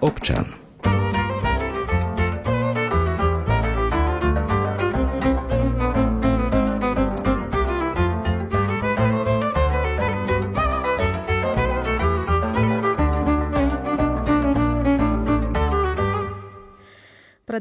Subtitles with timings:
[0.00, 0.69] občan.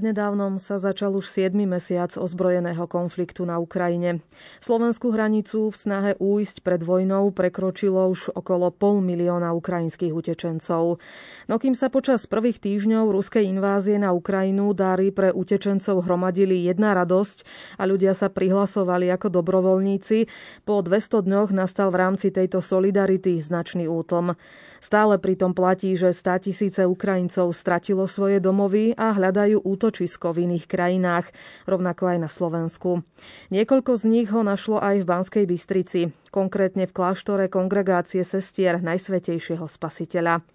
[0.10, 1.54] Prednedávnom sa začal už 7.
[1.70, 4.26] mesiac ozbrojeného konfliktu na Ukrajine.
[4.58, 10.98] Slovenskú hranicu v snahe újsť pred vojnou prekročilo už okolo pol milióna ukrajinských utečencov.
[11.45, 16.98] No kým sa počas prvých týždňov ruskej invázie na Ukrajinu dáry pre utečencov hromadili jedna
[16.98, 17.46] radosť
[17.77, 20.26] a ľudia sa prihlasovali ako dobrovoľníci,
[20.66, 24.34] po 200 dňoch nastal v rámci tejto solidarity značný útlm.
[24.80, 30.66] Stále pritom platí, že 100 tisíce Ukrajincov stratilo svoje domovy a hľadajú útočisko v iných
[30.66, 31.30] krajinách,
[31.68, 33.04] rovnako aj na Slovensku.
[33.52, 39.66] Niekoľko z nich ho našlo aj v Banskej Bystrici konkrétne v kláštore kongregácie sestier Najsvetejšieho
[39.66, 40.46] spasiteľa.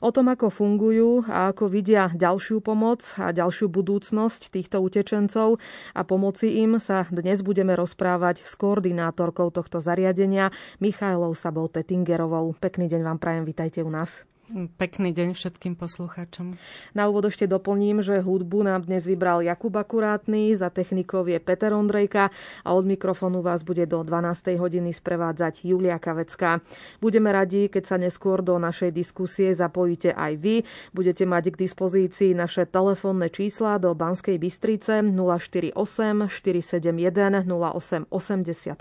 [0.00, 5.60] O tom, ako fungujú a ako vidia ďalšiu pomoc a ďalšiu budúcnosť týchto utečencov
[5.92, 12.56] a pomoci im sa dnes budeme rozprávať s koordinátorkou tohto zariadenia Michailou Sabou Tettingerovou.
[12.56, 14.24] Pekný deň vám prajem, vitajte u nás.
[14.48, 16.56] Pekný deň všetkým poslucháčom.
[16.96, 21.68] Na úvod ešte doplním, že hudbu nám dnes vybral Jakub Akurátny, za technikov je Peter
[21.76, 22.32] Ondrejka
[22.64, 24.56] a od mikrofónu vás bude do 12.
[24.56, 26.64] hodiny sprevádzať Julia Kavecká.
[26.96, 30.64] Budeme radi, keď sa neskôr do našej diskusie zapojíte aj vy.
[30.96, 38.80] Budete mať k dispozícii naše telefónne čísla do Banskej Bystrice 048 471 08 88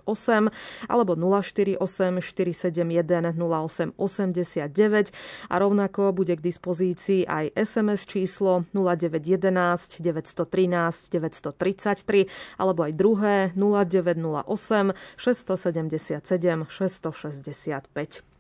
[0.87, 1.83] alebo 048
[2.23, 5.11] 471 08 89
[5.51, 12.25] a rovnako bude k dispozícii aj SMS číslo 0911 913 933
[12.57, 18.36] alebo aj druhé 0908 677 665.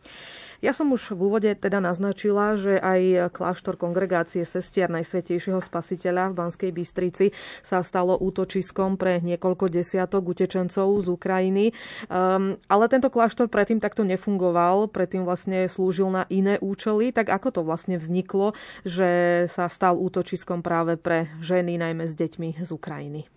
[0.57, 6.37] Ja som už v úvode teda naznačila, že aj kláštor kongregácie sestier Najsvetejšieho spasiteľa v
[6.41, 7.29] Banskej Bystrici
[7.61, 11.65] sa stalo útočiskom pre niekoľko desiatok utečencov z Ukrajiny.
[12.09, 17.13] Um, ale tento kláštor predtým takto nefungoval, predtým vlastne slúžil na iné účely.
[17.13, 22.65] Tak ako to vlastne vzniklo, že sa stal útočiskom práve pre ženy, najmä s deťmi
[22.65, 23.36] z Ukrajiny?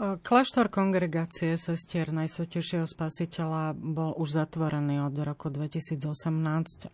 [0.00, 6.00] Kláštor kongregácie sestier Najsvetejšieho spasiteľa bol už zatvorený od roku 2018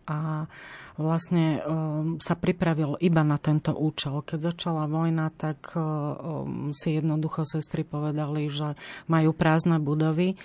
[0.03, 0.51] a
[0.99, 4.19] vlastne um, sa pripravil iba na tento účel.
[4.27, 8.75] Keď začala vojna, tak um, si jednoducho sestry povedali, že
[9.07, 10.35] majú prázdne budovy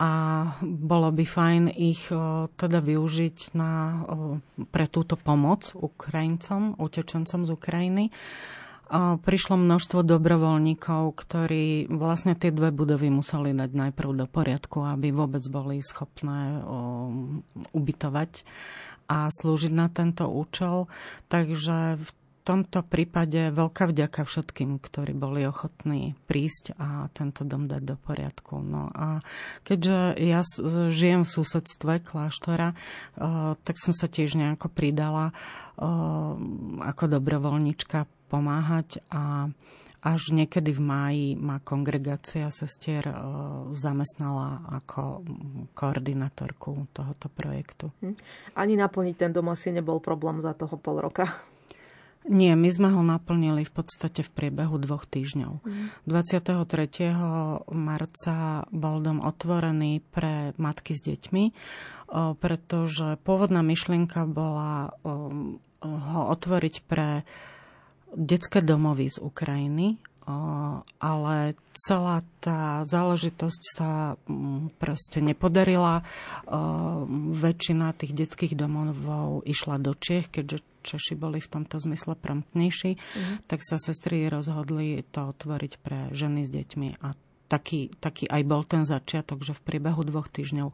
[0.00, 0.12] a
[0.64, 2.08] bolo by fajn ich
[2.56, 4.00] teda využiť na,
[4.72, 8.08] pre túto pomoc Ukrajincom, utečencom z Ukrajiny
[9.22, 15.46] prišlo množstvo dobrovoľníkov, ktorí vlastne tie dve budovy museli dať najprv do poriadku, aby vôbec
[15.46, 16.58] boli schopné
[17.70, 18.42] ubytovať
[19.10, 20.90] a slúžiť na tento účel.
[21.30, 22.10] Takže v
[22.44, 28.64] tomto prípade veľká vďaka všetkým, ktorí boli ochotní prísť a tento dom dať do poriadku.
[28.64, 29.20] No a
[29.62, 30.40] keďže ja
[30.90, 32.72] žijem v susedstve kláštora,
[33.60, 35.36] tak som sa tiež nejako pridala
[36.80, 39.50] ako dobrovoľnička pomáhať a
[40.00, 43.14] až niekedy v máji ma kongregácia sestier e,
[43.76, 45.20] zamestnala ako
[45.76, 47.92] koordinátorku tohoto projektu.
[48.00, 48.16] Hm.
[48.56, 51.28] Ani naplniť ten dom asi nebol problém za toho pol roka.
[52.28, 55.64] Nie, my sme ho naplnili v podstate v priebehu dvoch týždňov.
[55.64, 55.88] Mm.
[56.04, 57.16] 23.
[57.72, 61.44] marca bol dom otvorený pre matky s deťmi,
[62.36, 64.92] pretože pôvodná myšlienka bola
[65.80, 67.24] ho otvoriť pre
[68.12, 69.96] detské domovy z Ukrajiny,
[71.00, 76.04] ale celá tá záležitosť sa mm, proste nepodarila.
[77.32, 83.34] Väčšina tých detských domovov išla do Čiech, keďže Češi boli v tomto zmysle promptnejší, mm.
[83.46, 87.04] tak sa sestry rozhodli to otvoriť pre ženy s deťmi.
[87.04, 87.12] A
[87.50, 90.70] taký, taký aj bol ten začiatok, že v priebehu dvoch týždňov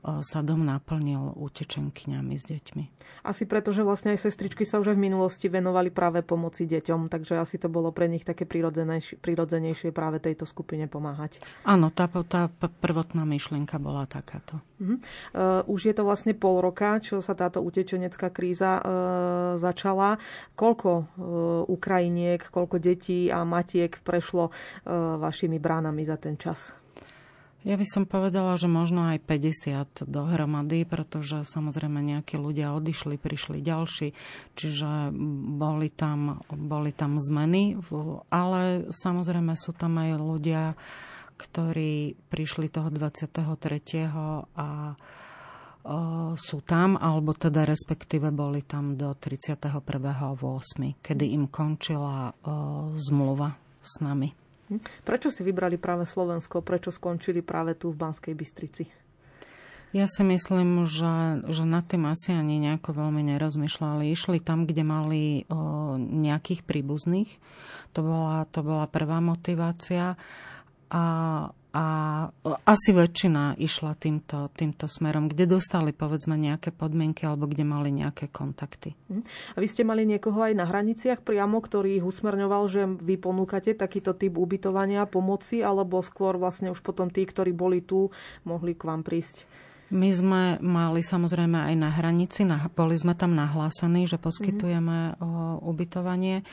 [0.00, 2.84] sa dom naplnil utečenkyňami s deťmi.
[3.20, 7.12] Asi preto, že vlastne aj sestričky sa už aj v minulosti venovali práve pomoci deťom,
[7.12, 11.44] takže asi to bolo pre nich také prirodzenejšie práve tejto skupine pomáhať.
[11.68, 12.48] Áno, tá, tá
[12.80, 14.64] prvotná myšlienka bola takáto.
[14.80, 14.96] Uh-huh.
[15.36, 18.84] Uh, už je to vlastne pol roka, čo sa táto utečenecká kríza uh,
[19.60, 20.16] začala.
[20.56, 21.04] Koľko uh,
[21.68, 26.79] Ukrajiniek, koľko detí a matiek prešlo uh, vašimi bránami za ten čas?
[27.60, 33.60] Ja by som povedala, že možno aj 50 dohromady, pretože samozrejme nejakí ľudia odišli, prišli
[33.60, 34.16] ďalší,
[34.56, 35.12] čiže
[35.60, 37.76] boli tam, boli tam zmeny,
[38.32, 40.72] ale samozrejme sú tam aj ľudia,
[41.36, 44.08] ktorí prišli toho 23.
[44.56, 44.96] a
[46.36, 52.32] sú tam, alebo teda respektíve boli tam do 31.8., kedy im končila
[52.96, 53.52] zmluva
[53.84, 54.39] s nami.
[55.02, 56.62] Prečo si vybrali práve Slovensko?
[56.62, 58.84] Prečo skončili práve tu v Banskej Bystrici?
[59.90, 64.14] Ja si myslím, že, že nad tým asi ani nejako veľmi nerozmýšľali.
[64.14, 67.26] Išli tam, kde mali o, nejakých príbuzných.
[67.98, 70.14] To bola, to bola prvá motivácia.
[70.94, 71.02] A,
[71.70, 71.84] a
[72.66, 78.26] asi väčšina išla týmto, týmto smerom, kde dostali povedzme nejaké podmienky alebo kde mali nejaké
[78.26, 78.98] kontakty.
[79.06, 79.22] Hm.
[79.54, 83.78] A vy ste mali niekoho aj na hraniciach priamo, ktorý ich usmerňoval, že vy ponúkate
[83.78, 88.10] takýto typ ubytovania, pomoci, alebo skôr vlastne už potom tí, ktorí boli tu,
[88.42, 89.46] mohli k vám prísť?
[89.90, 95.22] My sme mali samozrejme aj na hranici, na, boli sme tam nahlásení, že poskytujeme mm-hmm.
[95.22, 95.30] o,
[95.66, 96.46] ubytovanie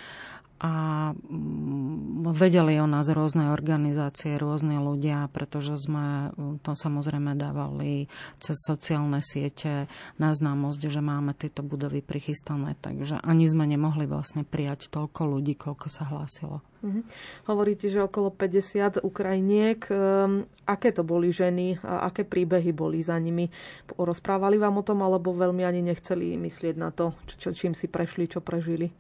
[0.58, 0.74] a
[1.14, 8.10] mm, vedeli o nás rôzne organizácie, rôzne ľudia, pretože sme mm, to samozrejme dávali
[8.42, 9.86] cez sociálne siete
[10.18, 15.54] na známosť, že máme tieto budovy prichystané, takže ani sme nemohli vlastne prijať toľko ľudí,
[15.54, 16.66] koľko sa hlásilo.
[16.82, 17.02] Mhm.
[17.50, 19.82] Hovoríte, že okolo 50 Ukrajiniek.
[19.90, 23.50] Um, aké to boli ženy a aké príbehy boli za nimi?
[23.98, 28.30] Rozprávali vám o tom, alebo veľmi ani nechceli myslieť na to, čo, čím si prešli,
[28.30, 28.94] čo prežili?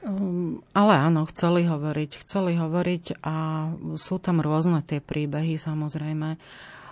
[0.00, 3.68] Um, ale áno, chceli hovoriť, chceli hovoriť a
[4.00, 6.40] sú tam rôzne tie príbehy samozrejme.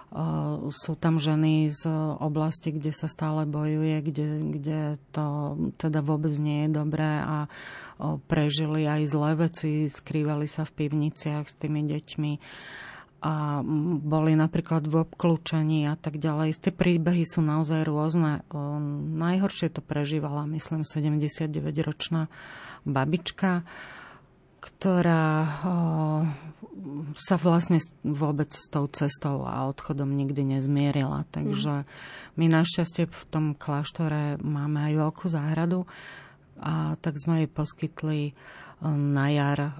[0.08, 1.88] Uh, sú tam ženy z
[2.20, 4.80] oblasti, kde sa stále bojuje, kde, kde
[5.12, 10.76] to teda vôbec nie je dobré a uh, prežili aj zlé veci, skrývali sa v
[10.76, 12.32] pivniciach s tými deťmi
[13.18, 13.66] a
[13.98, 16.54] boli napríklad v obklúčení a tak ďalej.
[16.62, 18.46] Tie príbehy sú naozaj rôzne.
[19.18, 22.30] Najhoršie to prežívala, myslím, 79-ročná
[22.86, 23.66] babička,
[24.62, 25.50] ktorá
[27.18, 31.26] sa vlastne vôbec s tou cestou a odchodom nikdy nezmierila.
[31.34, 31.82] Takže
[32.38, 35.90] my našťastie v tom kláštore máme aj veľkú záhradu
[36.58, 38.20] a tak sme jej poskytli
[38.86, 39.74] na jar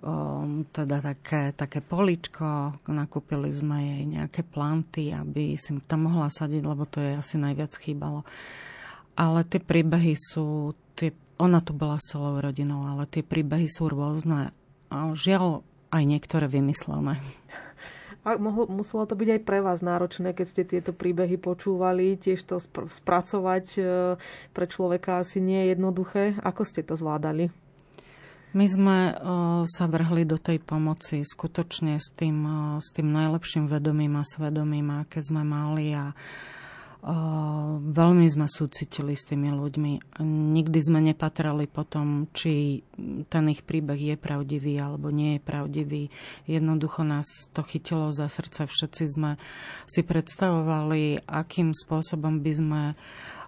[0.75, 6.83] teda také, také poličko, nakúpili sme jej nejaké planty, aby si tam mohla sadiť, lebo
[6.83, 8.27] to je asi najviac chýbalo.
[9.15, 13.87] Ale tie príbehy sú, tie, ona tu bola s celou rodinou, ale tie príbehy sú
[13.87, 14.51] rôzne.
[14.91, 15.63] A žiaľ,
[15.95, 17.23] aj niektoré vymyslené.
[18.27, 22.45] A mohlo, muselo to byť aj pre vás náročné, keď ste tieto príbehy počúvali, tiež
[22.45, 23.83] to spr- spracovať e,
[24.53, 26.37] pre človeka asi nie je jednoduché.
[26.43, 27.49] Ako ste to zvládali?
[28.57, 33.69] My sme uh, sa vrhli do tej pomoci skutočne s tým, uh, s tým najlepším
[33.69, 40.25] vedomím a svedomím, aké sme mali a uh, veľmi sme súcitili s tými ľuďmi.
[40.25, 42.81] Nikdy sme nepatrali po tom, či
[43.29, 46.03] ten ich príbeh je pravdivý alebo nie je pravdivý.
[46.49, 48.65] Jednoducho nás to chytilo za srdce.
[48.65, 49.37] Všetci sme
[49.85, 52.83] si predstavovali, akým spôsobom by sme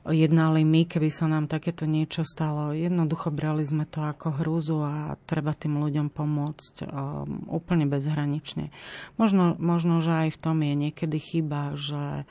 [0.08, 2.73] jednali my, keby sa nám takéto niečo stalo.
[2.73, 8.73] Jednoducho brali sme to ako hrúzu a treba tým ľuďom pomôcť um, úplne bezhranične.
[9.20, 12.25] Možno, možno, že aj v tom je niekedy chyba, že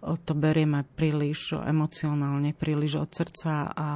[0.00, 3.88] to berieme príliš emocionálne, príliš od srdca a,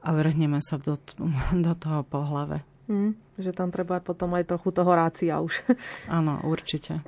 [0.00, 0.96] a vrhneme sa do,
[1.66, 2.64] do toho po hlave.
[2.90, 5.62] Mm, že tam treba potom aj trochu toho rácia už.
[6.10, 7.04] Áno, určite.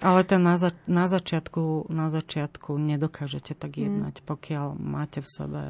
[0.00, 3.80] Ale ten na, za, na, začiatku, na začiatku nedokážete tak mm.
[3.84, 4.24] jednať, mm.
[4.24, 5.62] pokiaľ máte v sebe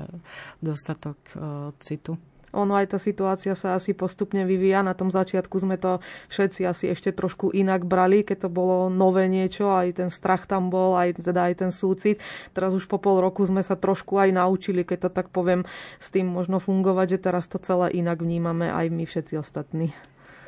[0.63, 2.15] dostatok uh, citu.
[2.55, 4.87] Ono aj tá situácia sa asi postupne vyvíja.
[4.87, 5.99] Na tom začiatku sme to
[6.31, 10.71] všetci asi ešte trošku inak brali, keď to bolo nové niečo, aj ten strach tam
[10.71, 12.23] bol, aj teda aj ten súcit.
[12.55, 15.67] Teraz už po pol roku sme sa trošku aj naučili, keď to tak poviem,
[15.99, 19.91] s tým možno fungovať, že teraz to celé inak vnímame aj my všetci ostatní.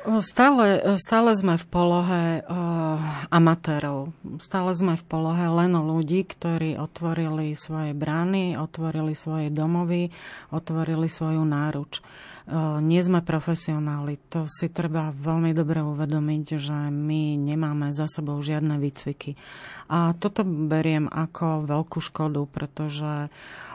[0.07, 4.15] Stále, stále sme v polohe uh, amatérov.
[4.39, 10.07] Stále sme v polohe len ľudí, ktorí otvorili svoje brány, otvorili svoje domovy,
[10.55, 11.99] otvorili svoju náruč.
[11.99, 12.36] Uh,
[12.79, 14.15] nie sme profesionáli.
[14.31, 19.35] To si treba veľmi dobre uvedomiť, že my nemáme za sebou žiadne výcviky.
[19.91, 23.67] A toto beriem ako veľkú škodu, pretože uh,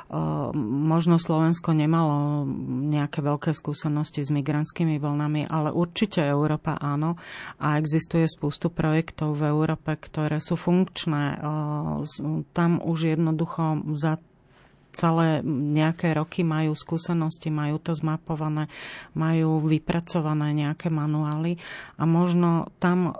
[0.56, 2.44] možno Slovensko nemalo
[2.92, 7.16] nejaké veľké skúsenosti s migrantskými vlnami, ale určite Európa áno.
[7.60, 11.40] A existuje spustu projektov v Európe, ktoré sú funkčné.
[12.52, 14.20] Tam už jednoducho za
[14.92, 18.68] celé nejaké roky majú skúsenosti, majú to zmapované,
[19.16, 21.56] majú vypracované nejaké manuály
[21.96, 23.16] a možno tam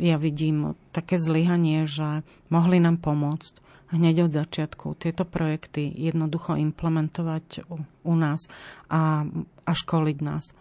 [0.00, 7.68] ja vidím také zlyhanie, že mohli nám pomôcť hneď od začiatku tieto projekty jednoducho implementovať
[7.68, 8.48] u, u nás
[8.88, 9.28] a,
[9.68, 10.56] a školiť nás.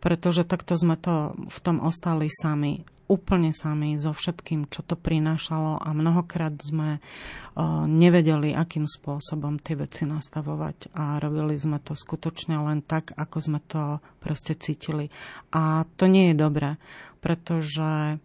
[0.00, 5.82] Pretože takto sme to v tom ostali sami úplne sami so všetkým, čo to prinášalo
[5.82, 7.02] a mnohokrát sme
[7.90, 13.58] nevedeli, akým spôsobom tie veci nastavovať a robili sme to skutočne len tak, ako sme
[13.66, 15.10] to proste cítili.
[15.50, 16.78] A to nie je dobré,
[17.18, 18.22] pretože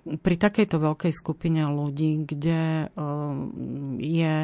[0.00, 2.88] pri takejto veľkej skupine ľudí, kde
[3.98, 4.36] je,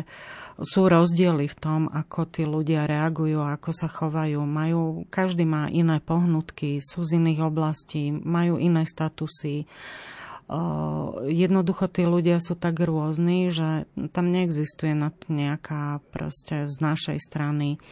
[0.58, 6.02] sú rozdiely v tom, ako tí ľudia reagujú, ako sa chovajú, majú, každý má iné
[6.02, 9.64] pohnutky, sú z iných oblastí, majú iné statusy.
[11.26, 14.94] Jednoducho tí ľudia sú tak rôzni, že tam neexistuje
[15.26, 17.82] nejaká proste z našej strany.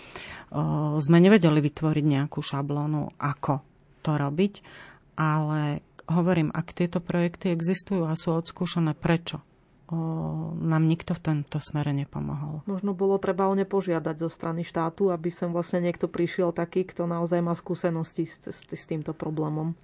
[1.02, 3.58] Sme nevedeli vytvoriť nejakú šablónu, ako
[4.06, 4.62] to robiť,
[5.18, 9.40] ale hovorím, ak tieto projekty existujú a sú odskúšané, prečo?
[9.84, 12.64] O, nám nikto v tomto smere nepomohol.
[12.64, 16.88] Možno bolo treba o ne požiadať zo strany štátu, aby sem vlastne niekto prišiel taký,
[16.88, 19.76] kto naozaj má skúsenosti s, s, s týmto problémom.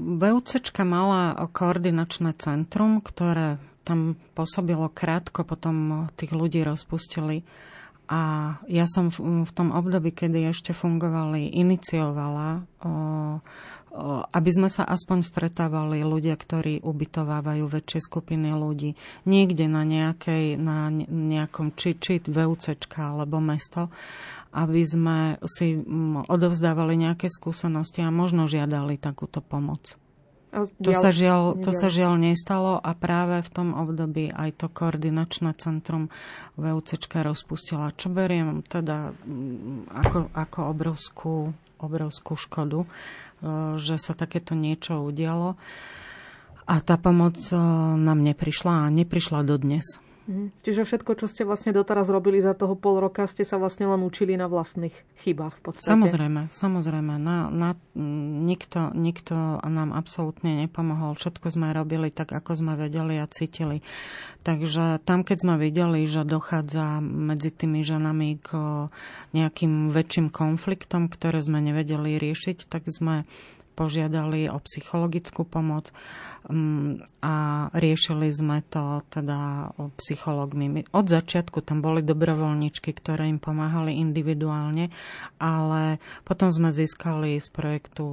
[0.00, 7.44] VUCčka mala koordinačné centrum, ktoré tam pôsobilo krátko, potom tých ľudí rozpustili.
[8.10, 13.38] A ja som v, v tom období, kedy ešte fungovali, iniciovala o,
[14.34, 20.90] aby sme sa aspoň stretávali ľudia, ktorí ubytovávajú väčšie skupiny ľudí niekde na, nejakej, na
[21.06, 23.90] nejakom či, či VUCčka alebo mesto,
[24.54, 25.78] aby sme si
[26.26, 29.94] odovzdávali nejaké skúsenosti a možno žiadali takúto pomoc.
[30.50, 35.54] To, sa žiaľ, to sa žiaľ nestalo a práve v tom období aj to koordinačné
[35.54, 36.10] centrum
[36.58, 39.14] VUCčka rozpustila, čo beriem teda
[39.94, 41.34] ako, ako obrovskú,
[41.78, 42.82] obrovskú škodu
[43.80, 45.56] že sa takéto niečo udialo.
[46.70, 47.40] A tá pomoc
[47.96, 49.98] nám neprišla a neprišla dodnes.
[50.30, 50.62] Mhm.
[50.62, 53.98] Čiže všetko, čo ste vlastne doteraz robili za toho pol roka, ste sa vlastne len
[54.06, 54.94] učili na vlastných
[55.26, 55.90] chybách v podstate.
[55.90, 57.18] Samozrejme, samozrejme.
[57.18, 57.74] Na, na,
[58.46, 61.18] nikto, nikto nám absolútne nepomohol.
[61.18, 63.82] Všetko sme robili tak, ako sme vedeli a cítili.
[64.46, 68.48] Takže tam, keď sme videli, že dochádza medzi tými ženami k
[69.34, 73.26] nejakým väčším konfliktom, ktoré sme nevedeli riešiť, tak sme
[73.80, 75.88] požiadali o psychologickú pomoc
[76.52, 77.34] mm, a
[77.72, 80.84] riešili sme to teda psychologmi.
[80.92, 84.92] Od začiatku tam boli dobrovoľničky, ktoré im pomáhali individuálne,
[85.40, 85.96] ale
[86.28, 88.04] potom sme získali z projektu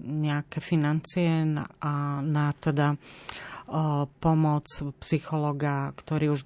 [0.00, 2.96] nejaké financie a na teda
[4.20, 4.68] pomoc
[5.00, 6.40] psychologa, ktorý už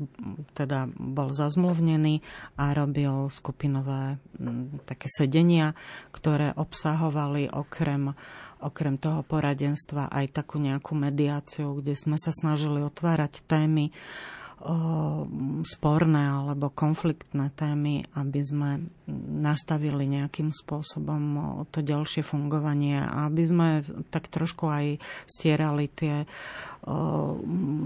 [0.55, 2.23] teda bol zazmluvnený
[2.55, 4.23] a robil skupinové
[4.87, 5.75] také sedenia,
[6.15, 8.15] ktoré obsahovali okrem
[8.59, 13.95] okrem toho poradenstva aj takú nejakú mediáciu, kde sme sa snažili otvárať témy,
[15.63, 18.71] sporné alebo konfliktné témy, aby sme
[19.17, 21.21] nastavili nejakým spôsobom
[21.73, 23.69] to ďalšie fungovanie aby sme
[24.09, 26.25] tak trošku aj stierali tie,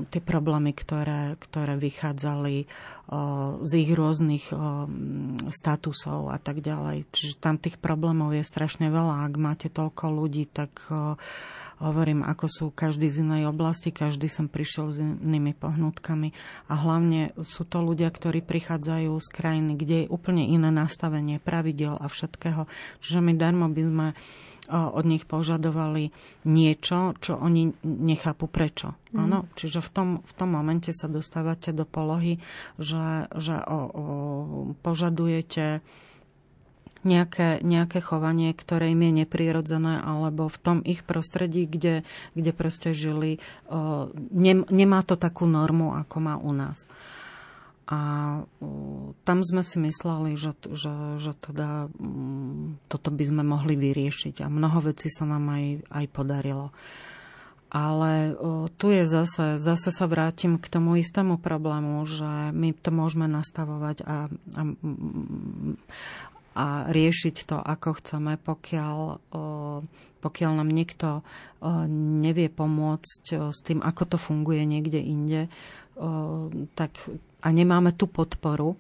[0.09, 2.67] tie problémy, ktoré, ktoré vychádzali
[3.63, 4.49] z ich rôznych
[5.53, 7.09] statusov a tak ďalej.
[7.13, 9.27] Čiže tam tých problémov je strašne veľa.
[9.29, 10.73] Ak máte toľko ľudí, tak
[11.83, 16.31] hovorím, ako sú každý z inej oblasti, každý som prišiel s inými pohnutkami
[16.71, 21.12] a hlavne sú to ľudia, ktorí prichádzajú z krajiny, kde je úplne iné nastavenie
[21.43, 22.65] pravidel a všetkého.
[23.05, 24.07] Čiže my darmo by sme
[24.71, 26.15] od nich požadovali
[26.47, 28.95] niečo, čo oni nechápu prečo.
[29.11, 29.45] Mm.
[29.59, 32.39] Čiže v tom, v tom momente sa dostávate do polohy,
[32.79, 34.03] že, že o, o,
[34.81, 35.83] požadujete
[37.03, 42.07] nejaké, nejaké chovanie, ktoré im je neprirodzené, alebo v tom ich prostredí, kde,
[42.39, 46.87] kde proste žili, o, nem, nemá to takú normu, ako má u nás.
[47.93, 47.99] A
[49.29, 54.49] tam sme si mysleli, že, že, že teda m, toto by sme mohli vyriešiť a
[54.49, 56.73] mnoho vecí sa nám aj, aj podarilo.
[57.73, 58.37] Ale
[58.77, 64.05] tu je zase, zase sa vrátim k tomu istému problému, že my to môžeme nastavovať
[64.05, 64.63] a, a
[66.53, 69.25] a riešiť to, ako chceme, pokiaľ,
[70.21, 71.25] pokiaľ nám niekto
[72.21, 75.49] nevie pomôcť s tým, ako to funguje niekde inde,
[76.77, 76.93] tak
[77.43, 78.79] a nemáme tú podporu,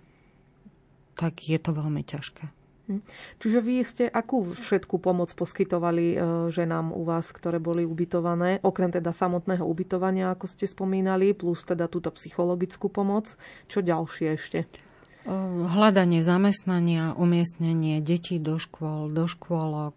[1.18, 2.48] tak je to veľmi ťažké.
[2.90, 3.02] Hm.
[3.38, 6.16] Čiže vy ste akú všetku pomoc poskytovali e,
[6.50, 11.86] ženám u vás, ktoré boli ubytované, okrem teda samotného ubytovania, ako ste spomínali, plus teda
[11.86, 13.38] túto psychologickú pomoc.
[13.70, 14.66] Čo ďalšie ešte?
[15.22, 19.94] Hľadanie zamestnania, umiestnenie detí do škôl, do škôlok.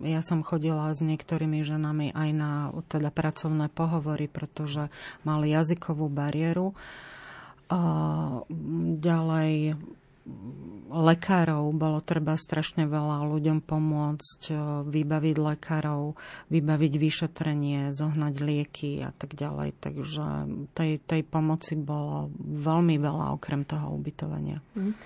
[0.00, 4.88] Ja som chodila s niektorými ženami aj na teda pracovné pohovory, pretože
[5.20, 6.72] mali jazykovú bariéru.
[8.98, 9.52] Ďalej
[10.88, 14.40] lekárov, bolo treba strašne veľa ľuďom pomôcť,
[14.88, 16.16] vybaviť lekárov,
[16.48, 19.76] vybaviť vyšetrenie, zohnať lieky a tak ďalej.
[19.84, 20.24] Takže
[20.72, 24.64] tej, tej pomoci bolo veľmi veľa okrem toho ubytovania.
[24.72, 24.96] Mm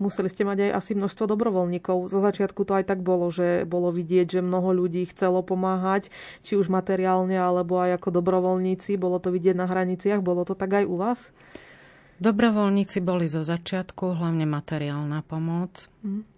[0.00, 2.08] museli ste mať aj asi množstvo dobrovoľníkov.
[2.08, 6.08] Zo začiatku to aj tak bolo, že bolo vidieť, že mnoho ľudí chcelo pomáhať,
[6.40, 8.96] či už materiálne, alebo aj ako dobrovoľníci.
[8.96, 10.24] Bolo to vidieť na hraniciach.
[10.24, 11.20] Bolo to tak aj u vás?
[12.20, 15.88] Dobrovoľníci boli zo začiatku, hlavne materiálna pomoc.
[16.04, 16.28] Mm.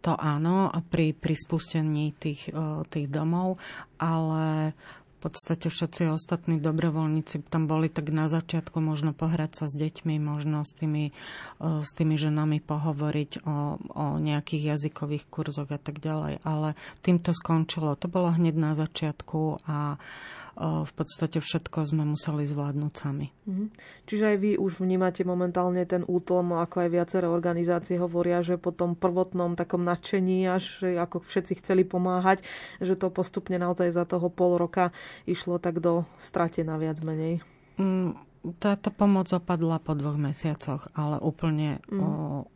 [0.00, 2.48] To áno, pri, pri spustení tých,
[2.88, 3.60] tých domov,
[4.00, 4.72] ale
[5.20, 10.64] podstate všetci ostatní dobrovoľníci tam boli tak na začiatku možno pohrať sa s deťmi, možno
[10.64, 11.12] s tými,
[11.60, 16.40] s tými ženami pohovoriť o, o nejakých jazykových kurzoch a tak ďalej.
[16.42, 16.72] Ale
[17.04, 17.92] tým to skončilo.
[18.00, 20.00] To bolo hneď na začiatku a
[20.60, 23.28] v podstate všetko sme museli zvládnuť sami.
[23.44, 23.64] Mhm.
[24.10, 28.74] Čiže aj vy už vnímate momentálne ten útlom, ako aj viaceré organizácie hovoria, že po
[28.74, 32.42] tom prvotnom takom nadšení, až ako všetci chceli pomáhať,
[32.82, 34.90] že to postupne naozaj za toho pol roka
[35.30, 36.02] išlo tak do
[36.66, 37.38] na viac menej.
[37.78, 38.18] Mm,
[38.58, 42.02] táto pomoc opadla po dvoch mesiacoch, ale úplne, mm.
[42.02, 42.06] o,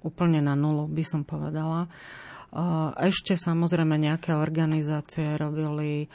[0.03, 1.87] úplne na nulu by som povedala.
[3.03, 6.07] Ešte samozrejme nejaké organizácie robili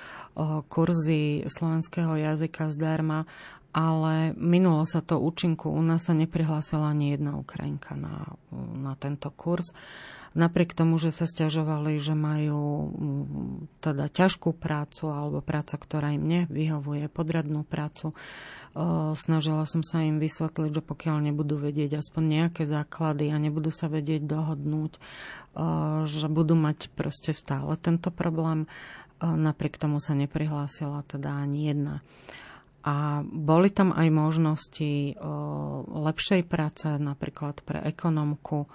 [0.72, 3.28] kurzy slovenského jazyka zdarma,
[3.76, 5.70] ale minulo sa to účinku.
[5.70, 9.74] U nás sa neprihlásila ani jedna Ukrajinka na, na tento kurz
[10.38, 16.26] napriek tomu, že sa stiažovali, že majú mm, teda ťažkú prácu alebo práca, ktorá im
[16.26, 18.14] nevyhovuje, podradnú prácu,
[19.18, 23.90] snažila som sa im vysvetliť, že pokiaľ nebudú vedieť aspoň nejaké základy a nebudú sa
[23.90, 25.02] vedieť dohodnúť,
[26.06, 28.70] že budú mať proste stále tento problém,
[29.20, 31.96] napriek tomu sa neprihlásila teda ani jedna.
[32.84, 35.20] A boli tam aj možnosti
[35.90, 38.72] lepšej práce, napríklad pre ekonomku,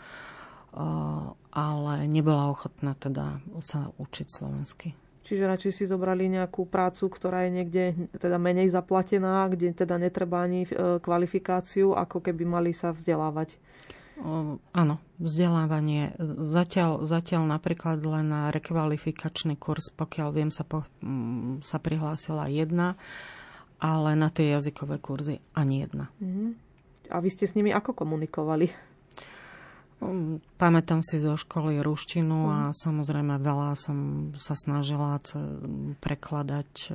[1.55, 4.89] ale nebola ochotná teda sa učiť slovensky.
[5.25, 7.85] Čiže radšej si zobrali nejakú prácu, ktorá je niekde
[8.21, 13.57] teda menej zaplatená, kde teda netreba ani e, kvalifikáciu, ako keby mali sa vzdelávať.
[14.21, 16.13] O, áno, vzdelávanie.
[16.21, 20.85] Zatiaľ, zatiaľ napríklad len na rekvalifikačný kurz, pokiaľ viem, sa, po,
[21.64, 23.01] sa prihlásila jedna,
[23.81, 26.07] ale na tie jazykové kurzy ani jedna.
[26.23, 26.51] Mm-hmm.
[27.11, 28.73] A vy ste s nimi ako komunikovali?
[30.64, 32.72] Pamätám si zo školy ruštinu a mhm.
[32.72, 33.98] samozrejme veľa som
[34.33, 35.20] sa snažila
[36.00, 36.88] prekladať,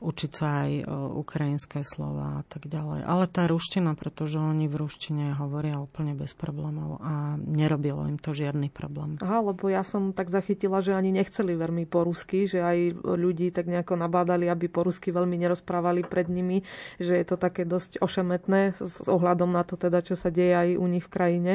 [0.00, 0.70] učiť sa aj
[1.12, 3.04] ukrajinské slova a tak ďalej.
[3.04, 8.32] Ale tá ruština, pretože oni v ruštine hovoria úplne bez problémov a nerobilo im to
[8.32, 9.20] žiadny problém.
[9.20, 13.52] Aha, lebo ja som tak zachytila, že ani nechceli veľmi po rusky, že aj ľudí
[13.52, 16.64] tak nejako nabádali, aby po rusky veľmi nerozprávali pred nimi,
[16.96, 20.80] že je to také dosť ošemetné s ohľadom na to teda, čo sa deje aj
[20.80, 21.54] u nich v krajine.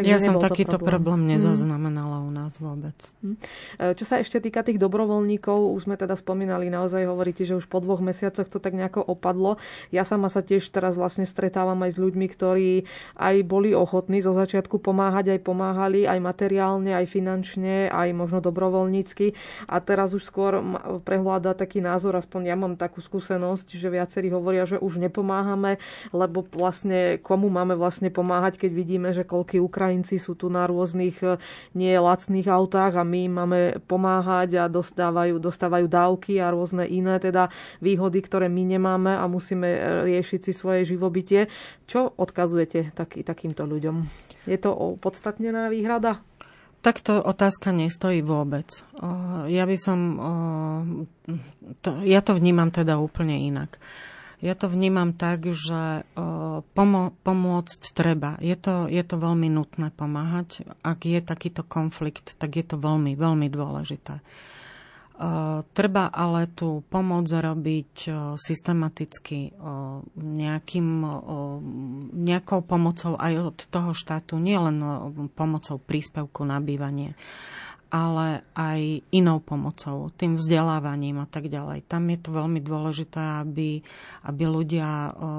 [0.00, 1.28] Takže ja som takýto problém, problém mhm.
[1.36, 2.26] nezaznamenala mm.
[2.26, 2.96] u nás vôbec.
[3.20, 3.36] Mm.
[3.94, 7.84] Čo sa ešte týka tých dobrovoľníkov, už sme teda spomínali, naozaj hovoríte, že už po
[7.84, 9.60] dvoch mesiacoch to tak nejako opadlo.
[9.92, 12.88] Ja sama sa tiež teraz vlastne stretávam aj s ľuďmi, ktorí
[13.20, 19.36] aj boli ochotní zo začiatku pomáhať, aj pomáhali, aj materiálne, aj finančne, aj možno dobrovoľnícky.
[19.68, 20.58] A teraz už skôr
[21.04, 25.82] prehľada taký názor, aspoň ja mám takú skúsenosť, že viacerí hovoria, že už nepomáhame,
[26.16, 31.18] lebo vlastne komu máme vlastne pomáhať, keď vidíme, že koľky Ukrajinci sú tu na rôznych
[31.22, 31.36] e,
[31.74, 37.18] nie lacných autách a my im máme pomáhať a dostávajú, dostávajú dávky a rôzne iné
[37.18, 37.50] teda
[37.82, 39.80] výhody, ktoré my nemáme a musíme e,
[40.14, 41.50] riešiť si svoje živobytie.
[41.90, 44.06] Čo odkazujete taký, takýmto ľuďom?
[44.46, 44.72] Je to
[45.02, 46.22] podstatnená výhrada?
[46.80, 48.64] Takto otázka nestojí vôbec.
[49.52, 49.98] Ja by som...
[52.08, 53.76] Ja to vnímam teda úplne inak.
[54.40, 56.08] Ja to vnímam tak, že
[56.72, 58.40] pomo- pomôcť treba.
[58.40, 60.64] Je to, je to veľmi nutné pomáhať.
[60.80, 64.24] Ak je takýto konflikt, tak je to veľmi, veľmi dôležité.
[65.76, 68.08] Treba ale tú pomoc robiť
[68.40, 69.52] systematicky
[70.16, 70.88] nejakým,
[72.16, 74.80] nejakou pomocou aj od toho štátu, nielen
[75.36, 77.12] pomocou príspevku na bývanie
[77.90, 81.82] ale aj inou pomocou, tým vzdelávaním a tak ďalej.
[81.90, 83.82] Tam je to veľmi dôležité, aby,
[84.22, 85.30] aby ľudia o, o,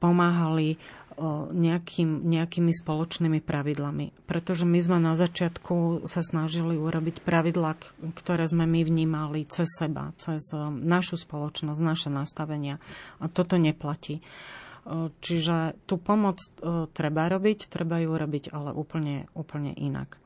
[0.00, 0.80] pomáhali
[1.20, 4.24] o, nejakým, nejakými spoločnými pravidlami.
[4.24, 7.76] Pretože my sme na začiatku sa snažili urobiť pravidla,
[8.16, 10.40] ktoré sme my vnímali cez seba, cez
[10.72, 12.80] našu spoločnosť, naše nastavenia.
[13.20, 14.24] A toto neplatí.
[15.20, 16.40] Čiže tú pomoc
[16.96, 20.16] treba robiť, treba ju robiť ale úplne, úplne inak.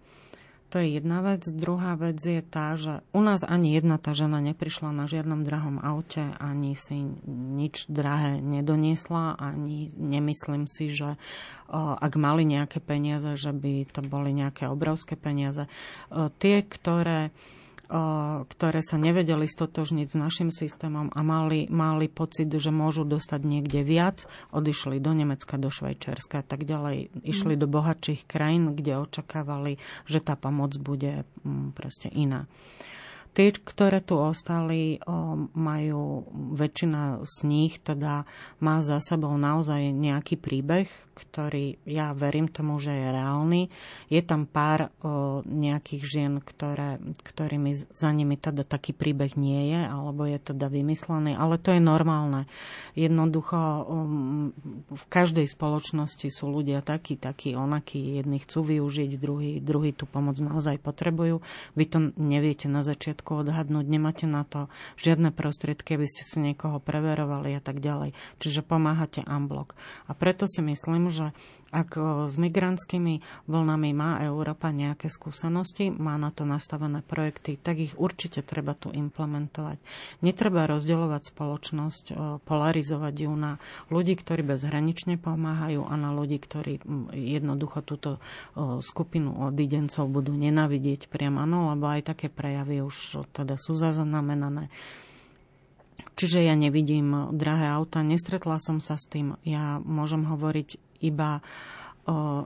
[0.73, 1.45] To je jedna vec.
[1.53, 5.77] Druhá vec je tá, že u nás ani jedna tá žena neprišla na žiadnom drahom
[5.77, 11.21] aute, ani si nič drahé nedoniesla, ani nemyslím si, že
[11.77, 15.69] ak mali nejaké peniaze, že by to boli nejaké obrovské peniaze.
[16.41, 17.37] Tie, ktoré
[18.49, 23.85] ktoré sa nevedeli stotožniť s našim systémom a mali, mali pocit, že môžu dostať niekde
[23.85, 27.13] viac, odišli do Nemecka, do Švajčiarska a tak ďalej.
[27.21, 27.61] Išli mm.
[27.61, 29.77] do bohatších krajín, kde očakávali,
[30.09, 32.49] že tá pomoc bude mm, proste iná.
[33.33, 35.01] Tí, ktoré tu ostali,
[35.57, 38.29] majú, väčšina z nich teda
[38.61, 40.85] má za sebou naozaj nejaký príbeh,
[41.17, 43.63] ktorý ja verím tomu, že je reálny.
[44.13, 44.93] Je tam pár
[45.49, 51.33] nejakých žien, ktoré, ktorými za nimi teda taký príbeh nie je, alebo je teda vymyslený,
[51.33, 52.45] ale to je normálne.
[52.93, 53.89] Jednoducho
[54.93, 58.21] v každej spoločnosti sú ľudia takí, takí, onakí.
[58.21, 61.41] Jedni chcú využiť, druhý, druhý tú pomoc naozaj potrebujú.
[61.81, 64.67] Vy to neviete na začiatku všetko odhadnúť, nemáte na to
[64.99, 68.19] žiadne prostriedky, aby ste si niekoho preverovali a tak ďalej.
[68.43, 69.79] Čiže pomáhate unblock.
[70.11, 71.31] A preto si myslím, že
[71.73, 71.97] ak
[72.29, 78.45] s migrantskými vlnami má Európa nejaké skúsenosti, má na to nastavené projekty, tak ich určite
[78.45, 79.81] treba tu implementovať.
[80.21, 82.05] Netreba rozdeľovať spoločnosť,
[82.45, 83.57] polarizovať ju na
[83.89, 86.85] ľudí, ktorí bezhranične pomáhajú a na ľudí, ktorí
[87.17, 88.21] jednoducho túto
[88.85, 91.41] skupinu odidencov budú nenavidieť priam.
[91.41, 94.69] Áno, lebo aj také prejavy už teda sú zaznamenané.
[96.13, 99.41] Čiže ja nevidím drahé auta, nestretla som sa s tým.
[99.49, 101.43] Ja môžem hovoriť iba,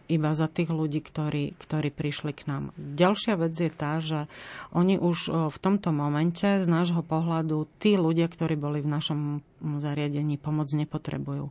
[0.09, 2.77] iba za tých ľudí, ktorí, ktorí prišli k nám.
[2.77, 4.29] Ďalšia vec je tá, že
[4.77, 9.21] oni už v tomto momente z nášho pohľadu tí ľudia, ktorí boli v našom
[9.81, 11.49] zariadení pomoc nepotrebujú.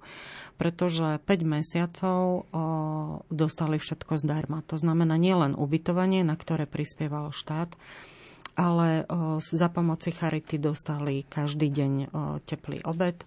[0.62, 2.46] Pretože 5 mesiacov
[3.34, 4.62] dostali všetko zdarma.
[4.70, 7.74] To znamená nielen ubytovanie, na ktoré prispieval štát,
[8.56, 9.04] ale
[9.39, 11.94] za pomoci Charity dostali každý deň
[12.48, 13.20] teplý obed.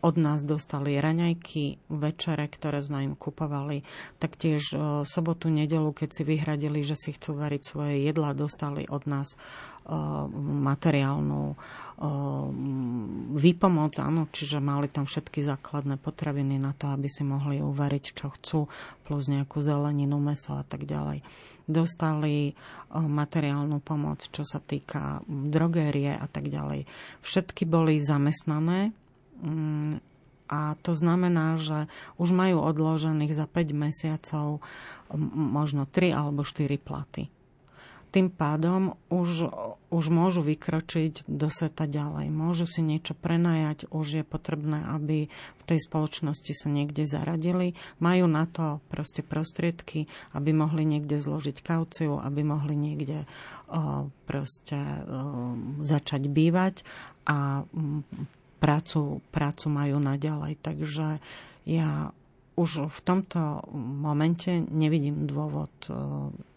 [0.00, 3.82] Od nás dostali raňajky, večere, ktoré sme im kupovali.
[4.22, 4.70] Taktiež
[5.02, 9.34] sobotu, nedelu, keď si vyhradili, že si chcú variť svoje jedla, dostali od nás
[10.66, 11.54] materiálnu
[13.34, 18.30] výpomoc, áno, čiže mali tam všetky základné potraviny na to, aby si mohli uvariť, čo
[18.34, 18.66] chcú,
[19.06, 21.22] plus nejakú zeleninu, meso a tak ďalej
[21.66, 22.54] dostali
[22.94, 26.86] materiálnu pomoc, čo sa týka drogérie a tak ďalej.
[27.26, 28.94] Všetky boli zamestnané
[29.42, 29.98] mm,
[30.46, 31.90] a to znamená, že
[32.22, 34.62] už majú odložených za 5 mesiacov
[35.34, 37.26] možno 3 alebo 4 platy
[38.16, 39.52] tým pádom už,
[39.92, 42.32] už môžu vykročiť do sveta ďalej.
[42.32, 47.76] Môžu si niečo prenajať, už je potrebné, aby v tej spoločnosti sa niekde zaradili.
[48.00, 53.28] Majú na to proste prostriedky, aby mohli niekde zložiť kauciu, aby mohli niekde
[53.68, 54.96] o, proste o,
[55.84, 56.88] začať bývať
[57.28, 57.68] a
[58.56, 60.56] prácu, prácu majú naďalej.
[60.64, 61.20] Takže
[61.68, 62.16] ja
[62.56, 65.68] už v tomto momente nevidím dôvod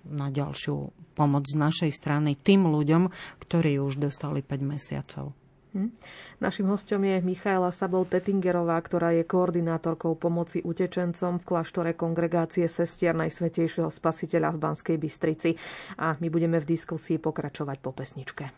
[0.08, 3.12] na ďalšiu pomoc z našej strany tým ľuďom,
[3.44, 5.36] ktorí už dostali 5 mesiacov.
[5.76, 5.94] Hm.
[6.42, 13.14] Našim hostom je Michaela Sabol Tettingerová, ktorá je koordinátorkou pomoci utečencom v kláštore kongregácie sestier
[13.14, 15.54] Najsvetejšieho spasiteľa v Banskej Bystrici.
[16.02, 18.50] A my budeme v diskusii pokračovať po pesničke.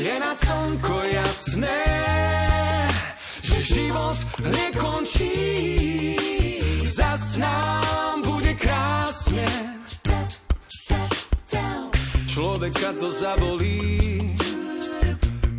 [0.00, 1.78] Je nad slnko jasné,
[3.60, 5.36] život nekončí.
[6.88, 9.46] Zas nám bude krásne.
[12.30, 14.32] Človeka to zabolí,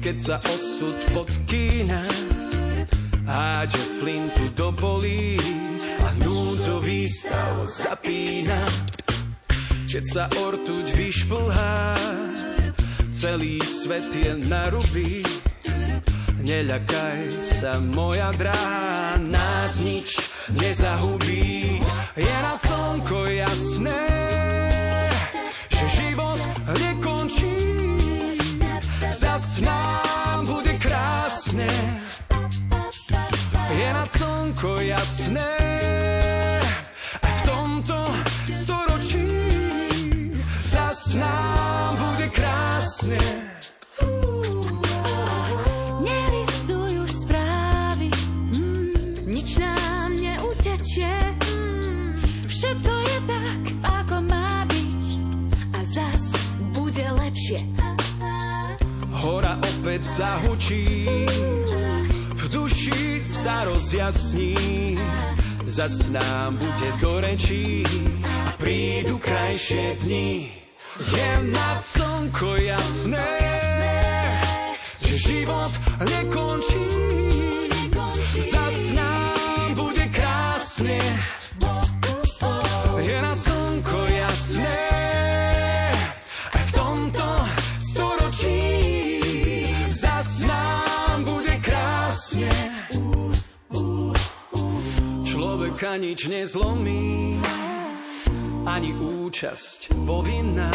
[0.02, 2.02] keď sa osud podkýna.
[3.32, 5.40] Háže flintu do polí
[6.02, 8.60] a núdzový stav zapína.
[9.88, 11.96] Keď sa ortuť vyšplhá,
[13.12, 15.24] celý svet je na ruby.
[16.42, 17.22] Neľakaj
[17.62, 20.18] sa, moja drahá, nás nič
[20.58, 21.41] nezahubí.
[60.22, 60.86] Opäť zahučí,
[62.38, 64.94] v duši sa rozjasní,
[65.66, 67.82] zas nám bude do rečí.
[68.62, 70.54] Prídu krajšie dni.
[71.02, 73.34] Je nad slnko jasné,
[75.02, 75.74] že život
[76.06, 76.86] nekončí,
[95.92, 97.36] Človeka nič nezlomí,
[98.64, 100.72] ani účasť povinná.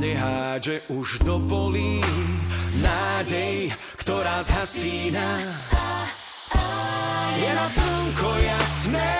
[0.00, 2.00] Nehádže už do polí
[2.80, 3.68] nádej,
[4.00, 5.44] ktorá zhasína.
[7.36, 9.12] Je na slnko jasné,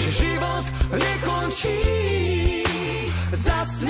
[0.00, 0.64] že život
[0.96, 1.80] nekončí.
[3.36, 3.84] Zas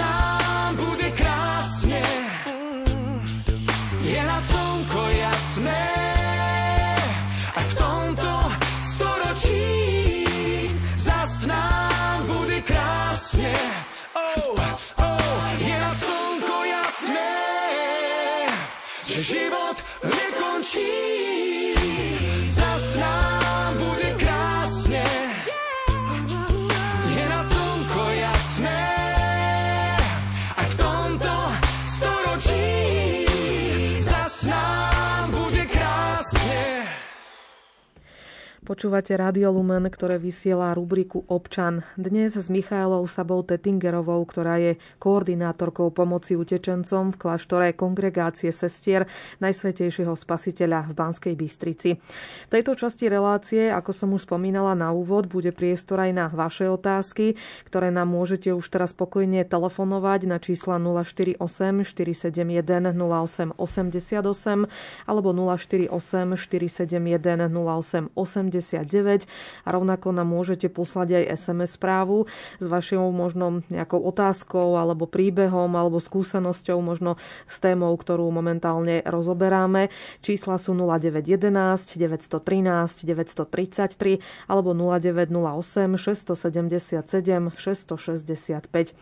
[38.75, 41.87] Počúvate Radio Lumen, ktoré vysiela rubriku Občan.
[41.95, 49.07] Dnes s Michailou Sabou Tettingerovou, ktorá je koordinátorkou pomoci utečencom v kláštore Kongregácie sestier
[49.39, 52.03] Najsvetejšieho spasiteľa v Banskej Bystrici.
[52.03, 56.67] V tejto časti relácie, ako som už spomínala na úvod, bude priestor aj na vaše
[56.67, 57.39] otázky,
[57.71, 64.67] ktoré nám môžete už teraz spokojne telefonovať na čísla 048 471 08 88
[65.07, 69.29] alebo 048 471 08 80 89
[69.65, 72.25] a rovnako nám môžete poslať aj SMS správu
[72.59, 79.93] s vašou možno nejakou otázkou alebo príbehom alebo skúsenosťou možno s témou, ktorú momentálne rozoberáme.
[80.25, 88.95] Čísla sú 0911 913 933 alebo 0908 677 665.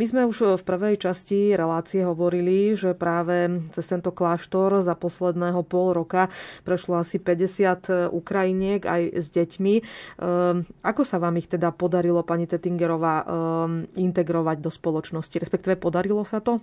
[0.00, 5.62] My sme už v prvej časti relácie hovorili, že práve cez tento kláštor za posledného
[5.62, 6.32] pol roka
[6.64, 9.74] prešlo asi 50 Ukrajiniek aj s deťmi.
[9.76, 15.36] Ehm, ako sa vám ich teda podarilo, pani Tettingerová, ehm, integrovať do spoločnosti?
[15.36, 16.62] Respektíve podarilo sa to?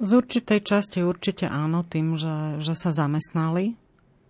[0.00, 3.76] Z určitej časti určite áno, tým, že, že sa zamestnali.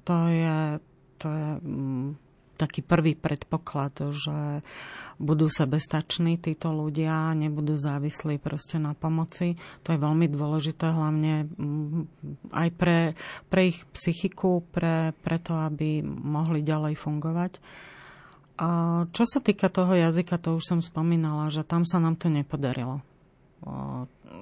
[0.02, 0.82] To je,
[1.22, 2.29] to je mm,
[2.60, 4.60] taký prvý predpoklad, že
[5.16, 9.56] budú sebestační títo ľudia, nebudú závislí proste na pomoci.
[9.88, 12.00] To je veľmi dôležité, hlavne mm,
[12.52, 12.98] aj pre,
[13.48, 17.52] pre ich psychiku, pre, pre to, aby mohli ďalej fungovať.
[18.60, 18.68] A
[19.16, 23.00] čo sa týka toho jazyka, to už som spomínala, že tam sa nám to nepodarilo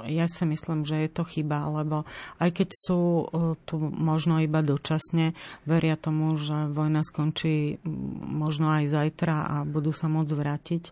[0.06, 2.06] ja si myslím, že je to chyba, lebo
[2.38, 3.26] aj keď sú
[3.66, 5.34] tu možno iba dočasne,
[5.66, 7.82] veria tomu, že vojna skončí
[8.22, 10.84] možno aj zajtra a budú sa môcť vrátiť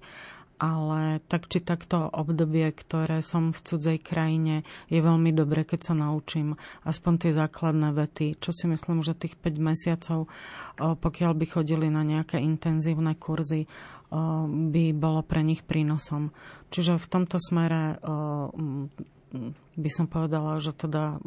[0.56, 5.94] ale tak či takto obdobie, ktoré som v cudzej krajine, je veľmi dobre, keď sa
[5.94, 6.56] naučím
[6.88, 10.32] aspoň tie základné vety, čo si myslím, že tých 5 mesiacov,
[10.80, 13.68] pokiaľ by chodili na nejaké intenzívne kurzy,
[14.46, 16.32] by bolo pre nich prínosom.
[16.72, 18.00] Čiže v tomto smere
[19.76, 21.20] by som povedala, že teda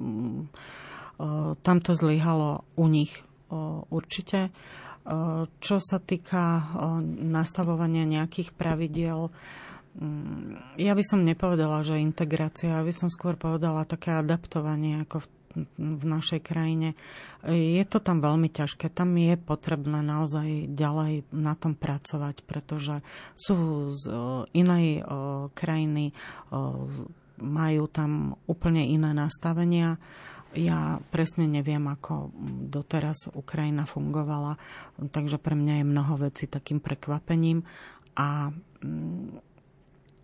[1.62, 3.22] tamto zlyhalo u nich
[3.94, 4.50] určite.
[5.60, 6.76] Čo sa týka
[7.24, 9.32] nastavovania nejakých pravidiel,
[9.98, 15.24] mm, ja by som nepovedala, že integrácia, ja by som skôr povedala také adaptovanie ako
[15.24, 15.28] v
[15.78, 16.94] v našej krajine.
[17.48, 18.92] Je to tam veľmi ťažké.
[18.92, 23.02] Tam je potrebné naozaj ďalej na tom pracovať, pretože
[23.34, 24.04] sú z
[24.54, 25.04] inej
[25.58, 26.14] krajiny,
[27.40, 29.98] majú tam úplne iné nastavenia.
[30.58, 32.34] Ja presne neviem, ako
[32.74, 34.58] doteraz Ukrajina fungovala,
[34.98, 37.62] takže pre mňa je mnoho vecí takým prekvapením
[38.18, 38.50] a
[38.82, 39.46] mm,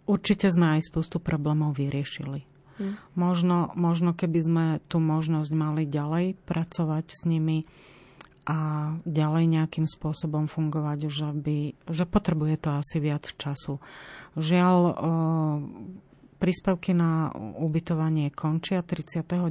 [0.09, 2.41] určite sme aj spustu problémov vyriešili.
[2.75, 2.99] Hmm.
[3.15, 7.63] Možno, možno keby sme tú možnosť mali ďalej pracovať s nimi
[8.45, 11.57] a ďalej nejakým spôsobom fungovať, že, by,
[11.89, 13.81] že potrebuje to asi viac času.
[14.37, 14.77] Žiaľ,
[16.45, 19.49] príspevky na ubytovanie končia 39.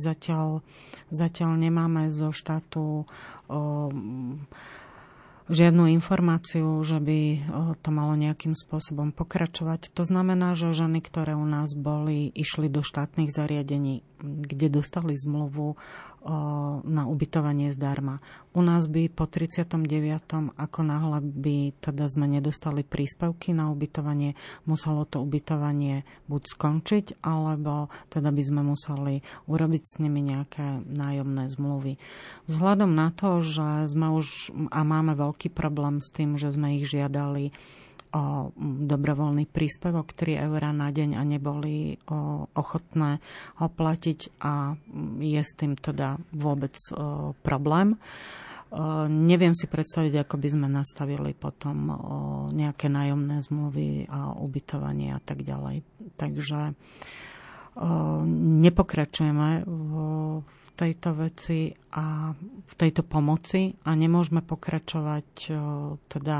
[0.00, 0.64] Zatiaľ,
[1.12, 3.04] zatiaľ nemáme zo štátu o,
[5.52, 7.20] žiadnu informáciu, že by
[7.84, 9.92] to malo nejakým spôsobom pokračovať.
[9.92, 15.74] To znamená, že ženy, ktoré u nás boli, išli do štátnych zariadení, kde dostali zmluvu
[16.86, 18.22] na ubytovanie zdarma.
[18.54, 20.54] U nás by po 39.
[20.54, 27.90] ako náhle by teda sme nedostali príspevky na ubytovanie, muselo to ubytovanie buď skončiť, alebo
[28.14, 31.98] teda by sme museli urobiť s nimi nejaké nájomné zmluvy.
[32.46, 36.86] Vzhľadom na to, že sme už a máme veľký problém s tým, že sme ich
[36.86, 37.50] žiadali
[38.12, 38.52] o
[38.84, 41.96] dobrovoľný príspevok 3 eurá na deň a neboli
[42.52, 43.24] ochotné
[43.56, 44.76] ho platiť a
[45.16, 46.76] je s tým teda vôbec
[47.40, 47.96] problém.
[49.08, 51.92] Neviem si predstaviť, ako by sme nastavili potom
[52.56, 55.84] nejaké nájomné zmluvy a ubytovanie a tak ďalej.
[56.16, 56.72] Takže
[58.60, 59.94] nepokračujeme v
[60.72, 62.32] tejto veci a
[62.64, 65.28] v tejto pomoci a nemôžeme pokračovať
[66.08, 66.38] teda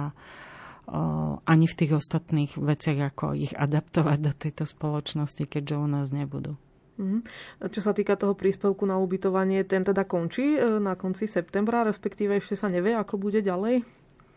[1.47, 6.59] ani v tých ostatných veciach, ako ich adaptovať do tejto spoločnosti, keďže u nás nebudú.
[7.01, 7.25] Mm.
[7.73, 12.37] Čo sa týka toho príspevku na ubytovanie, ten teda končí e, na konci septembra, respektíve
[12.37, 13.81] ešte sa nevie, ako bude ďalej?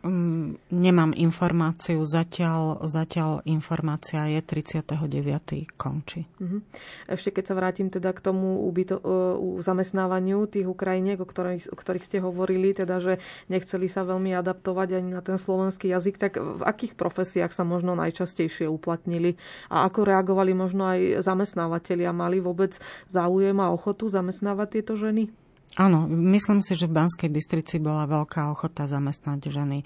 [0.05, 5.01] Um, nemám informáciu, zatiaľ, zatiaľ informácia je 39.
[5.81, 6.29] končí.
[6.37, 6.61] Uh-huh.
[7.09, 11.75] Ešte keď sa vrátim teda k tomu ubyto, uh, zamestnávaniu tých Ukrajiniek, o ktorých, o
[11.75, 13.17] ktorých ste hovorili, teda že
[13.49, 17.97] nechceli sa veľmi adaptovať ani na ten slovenský jazyk, tak v akých profesiách sa možno
[17.97, 19.41] najčastejšie uplatnili
[19.73, 22.13] a ako reagovali možno aj zamestnávateľia?
[22.13, 22.77] Mali vôbec
[23.09, 25.33] záujem a ochotu zamestnávať tieto ženy?
[25.75, 29.83] Áno, myslím si, že v Banskej Bystrici bola veľká ochota zamestnať ženy.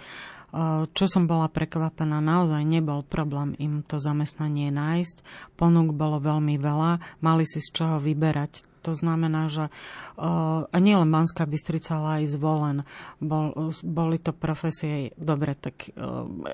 [0.96, 5.22] Čo som bola prekvapená, naozaj nebol problém im to zamestnanie nájsť.
[5.54, 8.66] Ponúk bolo veľmi veľa, mali si z čoho vyberať.
[8.88, 9.68] To znamená, že
[10.16, 12.78] a nie len Banská Bystrica, ale aj zvolen.
[13.20, 15.92] Bol, boli to profesie, dobre, tak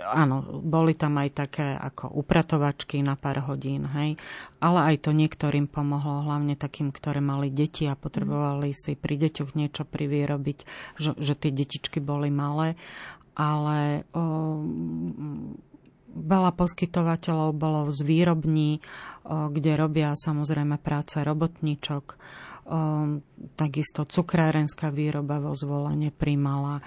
[0.10, 4.17] áno, boli tam aj také ako upratovačky na pár hodín, hej,
[4.58, 9.53] ale aj to niektorým pomohlo, hlavne takým, ktoré mali deti a potrebovali si pri deťoch
[9.53, 10.58] niečo privýrobiť,
[10.97, 12.73] že, že tie detičky boli malé
[13.36, 14.08] ale
[16.15, 18.80] veľa poskytovateľov bolo z výrobní,
[19.28, 22.15] kde robia samozrejme práce robotníčok.
[23.54, 26.82] Takisto cukrárenská výroba vo zvolenie príjmala,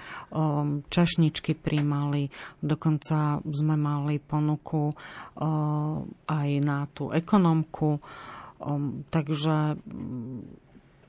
[0.91, 2.27] čašničky príjmali,
[2.59, 4.91] dokonca sme mali ponuku
[6.27, 8.01] aj na tú ekonomku.
[9.07, 9.79] Takže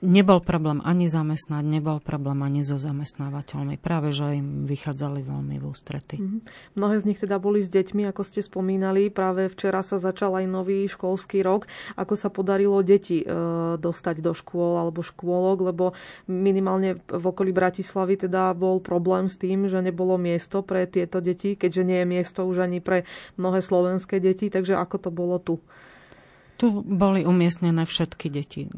[0.00, 3.76] nebol problém ani zamestnať, nebol problém ani so zamestnávateľmi.
[3.76, 6.16] Práve, že im vychádzali veľmi v ústrety.
[6.16, 6.40] Mm-hmm.
[6.76, 9.12] Mnohé z nich teda boli s deťmi, ako ste spomínali.
[9.12, 11.68] Práve včera sa začal aj nový školský rok.
[12.00, 13.26] Ako sa podarilo deti e,
[13.76, 15.92] dostať do škôl alebo škôlok, lebo
[16.26, 21.60] minimálne v okolí Bratislavy teda bol problém s tým, že nebolo miesto pre tieto deti,
[21.60, 23.04] keďže nie je miesto už ani pre
[23.36, 24.48] mnohé slovenské deti.
[24.48, 25.60] Takže ako to bolo tu?
[26.60, 28.72] Tu boli umiestnené všetky deti eh,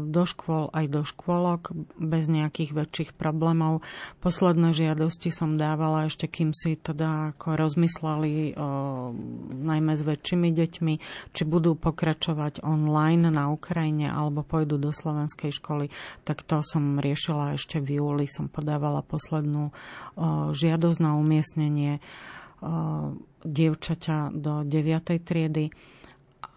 [0.00, 3.84] do škôl aj do škôlok bez nejakých väčších problémov.
[4.24, 8.54] Posledné žiadosti som dávala ešte, kým si teda ako rozmysleli eh,
[9.60, 10.94] najmä s väčšími deťmi,
[11.36, 15.92] či budú pokračovať online na Ukrajine alebo pôjdu do slovenskej školy.
[16.24, 18.24] Tak to som riešila ešte v júli.
[18.24, 19.76] Som podávala poslednú eh,
[20.56, 22.00] žiadosť na umiestnenie
[22.58, 23.14] o,
[23.46, 25.22] dievčaťa do 9.
[25.22, 25.70] triedy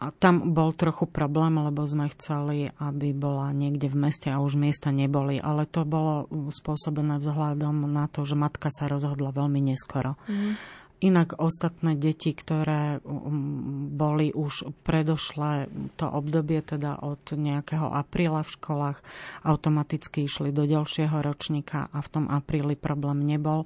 [0.02, 4.58] a tam bol trochu problém, lebo sme chceli, aby bola niekde v meste a už
[4.58, 5.38] miesta neboli.
[5.38, 10.18] Ale to bolo spôsobené vzhľadom na to, že matka sa rozhodla veľmi neskoro.
[10.26, 10.58] Mm.
[11.02, 15.66] Inak ostatné deti, ktoré um, boli už predošlé
[15.98, 18.98] to obdobie, teda od nejakého apríla v školách,
[19.42, 23.66] automaticky išli do ďalšieho ročníka a v tom apríli problém nebol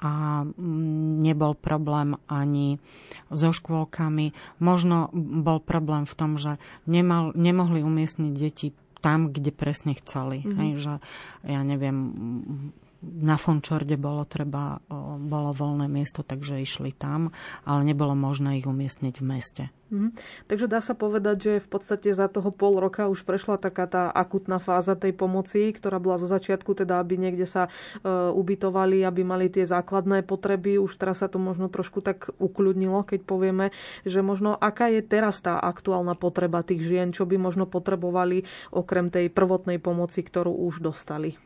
[0.00, 0.44] a
[1.20, 2.76] nebol problém ani
[3.32, 4.36] so škôlkami.
[4.60, 10.42] Možno bol problém v tom, že nemal, nemohli umiestniť deti tam, kde presne chceli.
[10.42, 10.58] Mm-hmm.
[10.58, 10.94] Hej, že
[11.46, 11.98] ja neviem,
[13.02, 14.80] na Fončorde bolo treba,
[15.20, 17.30] bolo voľné miesto, takže išli tam,
[17.68, 19.64] ale nebolo možné ich umiestniť v meste.
[19.86, 20.18] Mm.
[20.50, 24.10] Takže dá sa povedať, že v podstate za toho pol roka už prešla taká tá
[24.10, 27.70] akutná fáza tej pomoci, ktorá bola zo začiatku, teda aby niekde sa
[28.02, 30.82] e, ubytovali, aby mali tie základné potreby.
[30.82, 33.70] Už teraz sa to možno trošku tak ukľudnilo, keď povieme,
[34.02, 38.42] že možno aká je teraz tá aktuálna potreba tých žien, čo by možno potrebovali
[38.74, 41.38] okrem tej prvotnej pomoci, ktorú už dostali.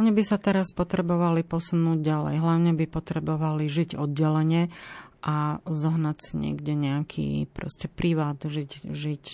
[0.00, 2.40] Oni by sa teraz potrebovali posunúť ďalej.
[2.40, 4.72] Hlavne by potrebovali žiť oddelenie
[5.20, 9.24] a zohnať si niekde nejaký proste privát, žiť, žiť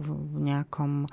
[0.00, 0.08] v
[0.40, 1.04] nejakom,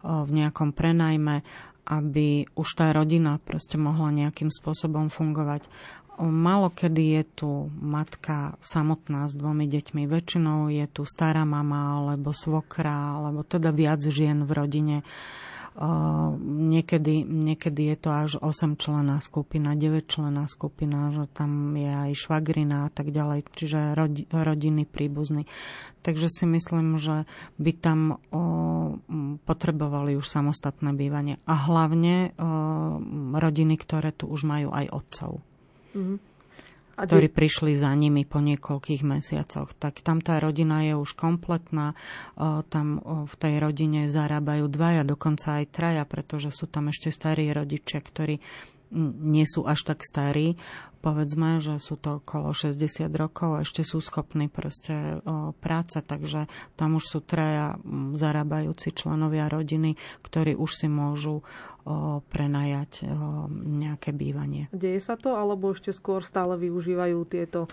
[0.00, 1.44] v nejakom prenajme,
[1.84, 5.68] aby už tá rodina proste mohla nejakým spôsobom fungovať.
[6.16, 10.08] Málo kedy je tu matka samotná s dvomi deťmi.
[10.08, 14.96] Väčšinou je tu stará mama alebo svokra, alebo teda viac žien v rodine.
[16.40, 22.12] Niekedy, niekedy je to až 8 člená skupina, 9 člená skupina, že tam je aj
[22.16, 25.44] švagrina a tak ďalej, čiže rodi, rodiny príbuzní.
[26.00, 27.28] Takže si myslím, že
[27.60, 28.16] by tam o,
[29.44, 31.36] potrebovali už samostatné bývanie.
[31.44, 32.32] A hlavne o,
[33.36, 35.44] rodiny, ktoré tu už majú aj otcov.
[35.92, 36.35] Mm-hmm
[36.96, 39.76] ktorí prišli za nimi po niekoľkých mesiacoch.
[39.76, 41.92] Tak tam tá rodina je už kompletná,
[42.72, 48.00] tam v tej rodine zarábajú dvaja, dokonca aj traja, pretože sú tam ešte starí rodičia,
[48.00, 48.40] ktorí
[49.20, 50.56] nie sú až tak starí,
[51.00, 56.48] povedzme, že sú to okolo 60 rokov a ešte sú schopní proste o, práce, takže
[56.74, 57.78] tam už sú traja
[58.16, 59.94] zarábajúci členovia rodiny,
[60.24, 61.44] ktorí už si môžu
[62.34, 63.06] prenajať
[63.54, 64.66] nejaké bývanie.
[64.74, 67.70] Deje sa to, alebo ešte skôr stále využívajú tieto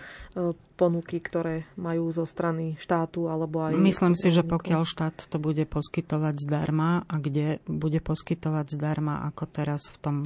[0.78, 3.74] ponuky, ktoré majú zo strany štátu alebo aj...
[3.78, 9.44] Myslím si, že pokiaľ štát to bude poskytovať zdarma a kde bude poskytovať zdarma ako
[9.50, 10.16] teraz v tom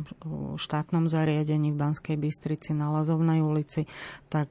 [0.61, 3.87] štátnom zariadení v Banskej Bystrici na Lazovnej ulici,
[4.27, 4.51] tak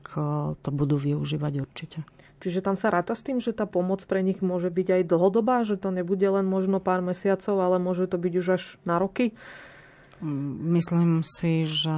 [0.63, 1.99] to budú využívať určite.
[2.37, 5.65] Čiže tam sa ráta s tým, že tá pomoc pre nich môže byť aj dlhodobá,
[5.65, 9.33] že to nebude len možno pár mesiacov, ale môže to byť už až na roky?
[10.17, 11.93] Myslím si, že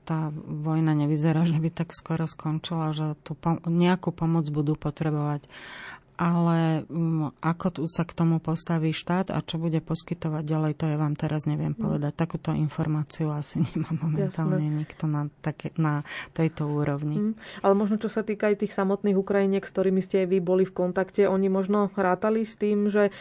[0.00, 3.36] tá vojna nevyzerá, že by tak skoro skončila, že tú
[3.68, 5.44] nejakú pomoc budú potrebovať
[6.16, 10.84] ale um, ako tu sa k tomu postaví štát a čo bude poskytovať ďalej, to
[10.88, 11.88] ja vám teraz neviem no.
[11.88, 12.16] povedať.
[12.16, 14.80] Takúto informáciu asi nemá momentálne Jasne.
[14.80, 16.02] nikto na, také, na
[16.32, 17.32] tejto úrovni.
[17.32, 17.32] Mm.
[17.60, 20.64] Ale možno čo sa týka aj tých samotných Ukrajiniek, s ktorými ste aj vy boli
[20.64, 23.12] v kontakte, oni možno rátali s tým, že,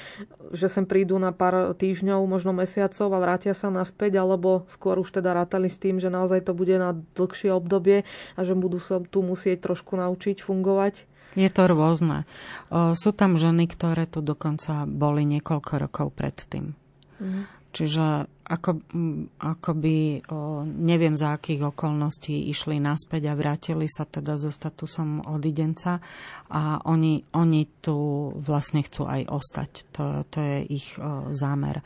[0.56, 5.20] že sem prídu na pár týždňov, možno mesiacov a vrátia sa naspäť, alebo skôr už
[5.20, 9.04] teda rátali s tým, že naozaj to bude na dlhšie obdobie a že budú sa
[9.04, 11.15] tu musieť trošku naučiť fungovať?
[11.36, 12.24] Je to rôzne.
[12.72, 16.72] Sú tam ženy, ktoré tu dokonca boli niekoľko rokov predtým.
[17.20, 17.44] Mm.
[17.76, 18.88] Čiže ako,
[19.36, 19.98] ako by,
[20.32, 26.00] o, neviem za akých okolností, išli naspäť a vrátili sa teda so statusom odidenca
[26.48, 29.72] a oni, oni tu vlastne chcú aj ostať.
[29.92, 31.84] To, to je ich o, zámer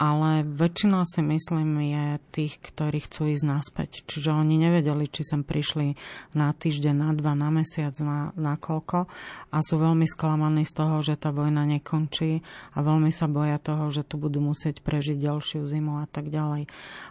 [0.00, 3.90] ale väčšina si myslím je tých, ktorí chcú ísť naspäť.
[4.08, 5.92] Čiže oni nevedeli, či sem prišli
[6.32, 9.04] na týždeň, na dva, na mesiac, na, na koľko
[9.52, 12.40] a sú veľmi sklamaní z toho, že tá vojna nekončí
[12.72, 16.64] a veľmi sa boja toho, že tu budú musieť prežiť ďalšiu zimu a tak ďalej.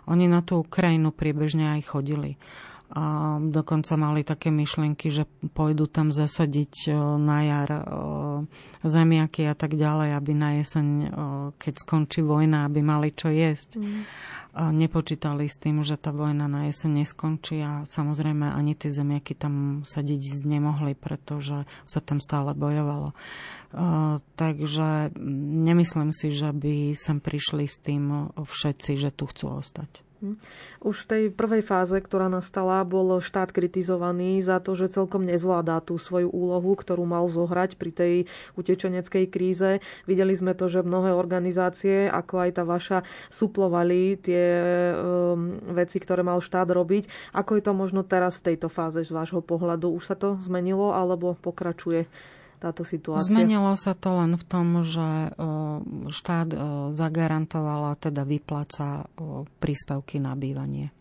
[0.10, 2.42] Oni na tú Ukrajinu priebežne aj chodili
[2.90, 6.90] a dokonca mali také myšlienky, že pôjdu tam zasadiť
[7.22, 7.70] na jar
[8.82, 10.88] zemiaky a tak ďalej, aby na jeseň,
[11.62, 13.78] keď skončí vojna, aby mali čo jesť.
[13.78, 14.02] Mm.
[14.60, 19.86] Nepočítali s tým, že tá vojna na jeseň neskončí a samozrejme ani tie zemiaky tam
[19.86, 23.14] sadiť nemohli, pretože sa tam stále bojovalo.
[24.34, 25.14] Takže
[25.70, 30.09] nemyslím si, že by sem prišli s tým všetci, že tu chcú ostať.
[30.20, 30.36] Hm.
[30.84, 35.80] Už v tej prvej fáze, ktorá nastala, bol štát kritizovaný za to, že celkom nezvládá
[35.80, 38.14] tú svoju úlohu, ktorú mal zohrať pri tej
[38.60, 39.80] utečeneckej kríze.
[40.04, 43.00] Videli sme to, že mnohé organizácie, ako aj tá vaša,
[43.32, 44.44] suplovali tie
[44.92, 47.08] um, veci, ktoré mal štát robiť.
[47.32, 49.88] Ako je to možno teraz v tejto fáze z vášho pohľadu?
[49.96, 52.12] Už sa to zmenilo alebo pokračuje?
[52.60, 53.32] Táto situácia?
[53.32, 55.32] Zmenilo sa to len v tom, že
[56.12, 56.50] štát
[56.94, 59.08] zagarantovala, teda vypláca
[59.64, 60.92] príspevky na bývanie.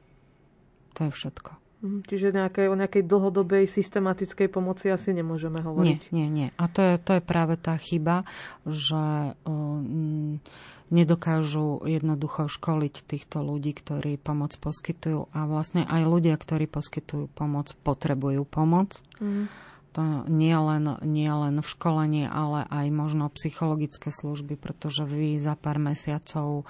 [0.96, 1.50] To je všetko.
[1.78, 6.10] Mhm, čiže nejaké, o nejakej dlhodobej systematickej pomoci asi nemôžeme hovoriť.
[6.10, 6.48] Nie, nie, nie.
[6.58, 8.26] A to je, to je práve tá chyba,
[8.66, 10.42] že um,
[10.90, 15.30] nedokážu jednoducho školiť týchto ľudí, ktorí pomoc poskytujú.
[15.30, 18.98] A vlastne aj ľudia, ktorí poskytujú pomoc, potrebujú pomoc.
[19.22, 25.40] Mm to nie len, nie len v školení, ale aj možno psychologické služby, pretože vy
[25.40, 26.68] za pár mesiacov,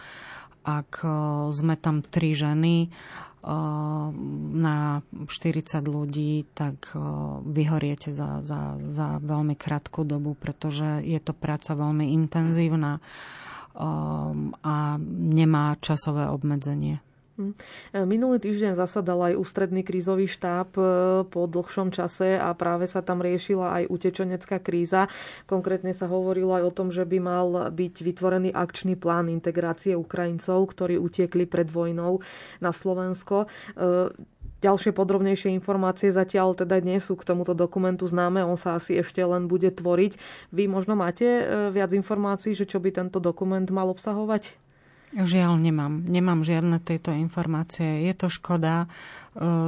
[0.69, 1.09] ak e,
[1.57, 2.89] sme tam tri ženy e,
[4.55, 7.01] na 40 ľudí, tak e,
[7.49, 13.01] vyhoriete za, za, za veľmi krátku dobu, pretože je to práca veľmi intenzívna
[13.79, 16.99] a nemá časové obmedzenie.
[17.39, 17.55] Hm.
[17.95, 20.83] E, minulý týždeň zasadal aj ústredný krízový štáb e,
[21.23, 25.07] po dlhšom čase a práve sa tam riešila aj utečenecká kríza.
[25.47, 30.67] Konkrétne sa hovorilo aj o tom, že by mal byť vytvorený akčný plán integrácie Ukrajincov,
[30.75, 32.19] ktorí utiekli pred vojnou
[32.59, 33.47] na Slovensko.
[33.47, 34.11] E,
[34.59, 39.23] ďalšie podrobnejšie informácie zatiaľ teda nie sú k tomuto dokumentu známe, on sa asi ešte
[39.23, 40.19] len bude tvoriť.
[40.51, 41.23] Vy možno máte
[41.71, 44.59] viac informácií, že čo by tento dokument mal obsahovať?
[45.17, 46.05] Žiaľ, nemám.
[46.05, 48.05] Nemám žiadne tejto informácie.
[48.05, 48.89] Je to škoda, e,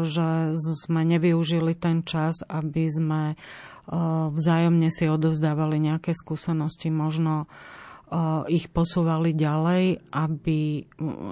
[0.05, 0.53] že
[0.85, 3.37] sme nevyužili ten čas, aby sme e,
[4.37, 7.47] vzájomne si odovzdávali nejaké skúsenosti, možno e,
[8.53, 10.85] ich posúvali ďalej, aby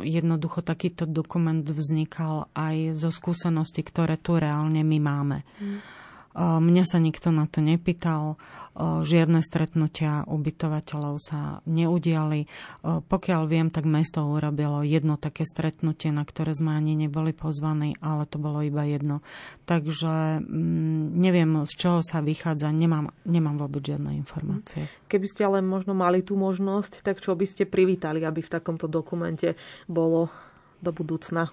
[0.09, 5.39] jednoducho takýto dokument vznikal aj zo skúseností, ktoré tu reálne my máme.
[5.61, 5.98] Mm.
[6.39, 8.39] Mňa sa nikto na to nepýtal,
[8.79, 12.47] žiadne stretnutia ubytovateľov sa neudiali.
[12.87, 18.23] Pokiaľ viem, tak mesto urobilo jedno také stretnutie, na ktoré sme ani neboli pozvaní, ale
[18.31, 19.19] to bolo iba jedno.
[19.67, 24.87] Takže mm, neviem, z čoho sa vychádza, nemám, nemám vôbec žiadne informácie.
[25.11, 28.87] Keby ste ale možno mali tú možnosť, tak čo by ste privítali, aby v takomto
[28.87, 29.59] dokumente
[29.91, 30.31] bolo
[30.79, 31.51] do budúcna?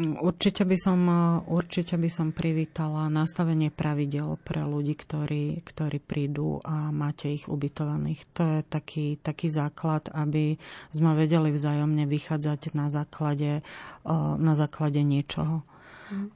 [0.00, 1.00] Určite by som,
[1.44, 8.24] určite by som privítala nastavenie pravidel pre ľudí, ktorí, ktorí prídu a máte ich ubytovaných.
[8.32, 10.56] To je taký, taký základ, aby
[10.96, 13.60] sme vedeli vzájomne vychádzať na základe,
[14.40, 15.60] na základe niečoho.
[16.08, 16.28] Mm.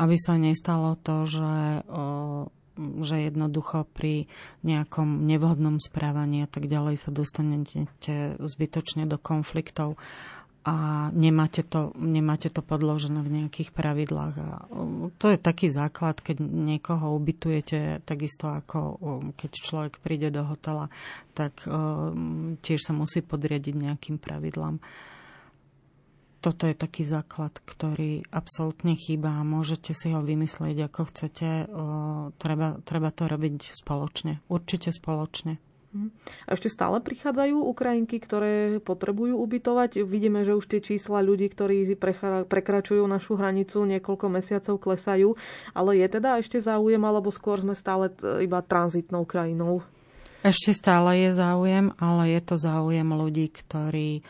[0.00, 1.84] Aby sa nestalo to, že
[2.78, 4.26] že jednoducho pri
[4.66, 7.86] nejakom nevhodnom správaní a tak ďalej sa dostanete
[8.42, 9.94] zbytočne do konfliktov
[10.64, 14.34] a nemáte to, nemáte to podložené v nejakých pravidlách.
[14.40, 14.48] A
[15.20, 18.96] to je taký základ, keď niekoho ubytujete, takisto ako
[19.36, 20.88] keď človek príde do hotela,
[21.36, 21.68] tak
[22.64, 24.80] tiež sa musí podriadiť nejakým pravidlám.
[26.40, 31.48] Toto je taký základ, ktorý absolútne chýba a môžete si ho vymyslieť ako chcete.
[32.36, 34.44] Treba, treba to robiť spoločne.
[34.52, 35.56] Určite spoločne.
[36.44, 40.02] A ešte stále prichádzajú Ukrajinky, ktoré potrebujú ubytovať.
[40.02, 41.86] Vidíme, že už tie čísla ľudí, ktorí
[42.50, 45.38] prekračujú našu hranicu niekoľko mesiacov klesajú.
[45.70, 48.10] Ale je teda ešte záujem, alebo skôr sme stále
[48.42, 49.86] iba tranzitnou krajinou?
[50.44, 54.20] Ešte stále je záujem, ale je to záujem ľudí, ktorí,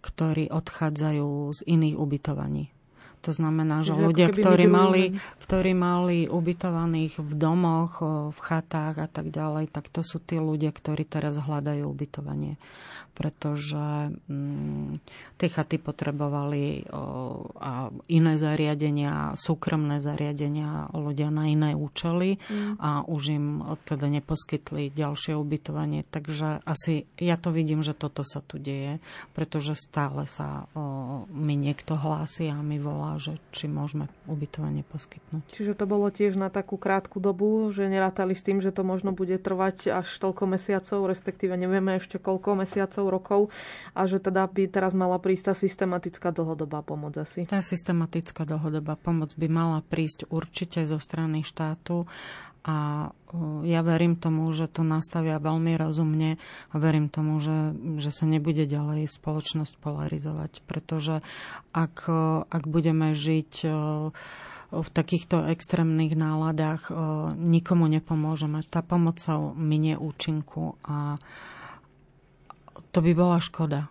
[0.00, 2.72] ktorí odchádzajú z iných ubytovaní.
[3.22, 5.02] To znamená, že Čiže ľudia, ktorí mali,
[5.42, 10.70] ktorí mali ubytovaných v domoch, v chatách a tak ďalej, tak to sú tí ľudia,
[10.70, 12.60] ktorí teraz hľadajú ubytovanie
[13.18, 15.02] pretože mm,
[15.34, 22.78] tie chaty potrebovali o, a iné zariadenia, súkromné zariadenia ľudia na iné účely mm.
[22.78, 23.46] a už im
[23.82, 26.06] teda neposkytli ďalšie ubytovanie.
[26.06, 29.02] Takže asi ja to vidím, že toto sa tu deje,
[29.34, 35.48] pretože stále sa o, mi niekto hlási a mi volá, že či môžeme ubytovanie poskytnúť.
[35.48, 39.16] Čiže to bolo tiež na takú krátku dobu, že nerátali s tým, že to možno
[39.16, 43.40] bude trvať až toľko mesiacov, respektíve nevieme ešte koľko mesiacov, rokov
[43.96, 47.48] a že teda by teraz mala prísť tá systematická dlhodobá pomoc asi.
[47.48, 52.04] Tá systematická dlhodobá pomoc by mala prísť určite zo strany štátu
[52.66, 53.10] a
[53.62, 56.40] ja verím tomu, že to nastavia veľmi rozumne
[56.72, 61.20] a verím tomu, že, že sa nebude ďalej spoločnosť polarizovať, pretože
[61.72, 62.08] ak,
[62.48, 63.52] ak budeme žiť
[64.68, 66.92] v takýchto extrémnych náladách
[67.40, 68.60] nikomu nepomôžeme.
[68.68, 71.16] Tá pomoc sa minie účinku a
[72.92, 73.88] to by bola škoda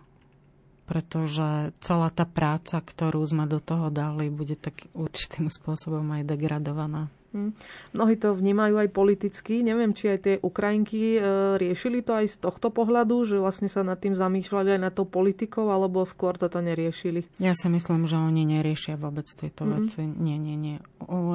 [0.88, 7.12] pretože celá tá práca, ktorú sme do toho dali, bude tak určitým spôsobom aj degradovaná.
[7.38, 7.50] Hm.
[7.94, 9.62] Mnohí to vnímajú aj politicky.
[9.62, 11.20] Neviem, či aj tie Ukrajinky e,
[11.62, 15.06] riešili to aj z tohto pohľadu, že vlastne sa nad tým zamýšľali aj nad tou
[15.06, 17.22] politikou, alebo skôr toto neriešili?
[17.38, 19.78] Ja si myslím, že oni neriešia vôbec tieto mm-hmm.
[19.86, 20.02] veci.
[20.02, 20.76] Nie, nie, nie.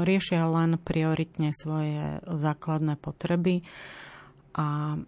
[0.03, 3.63] Riešia len prioritne svoje základné potreby
[4.59, 4.99] a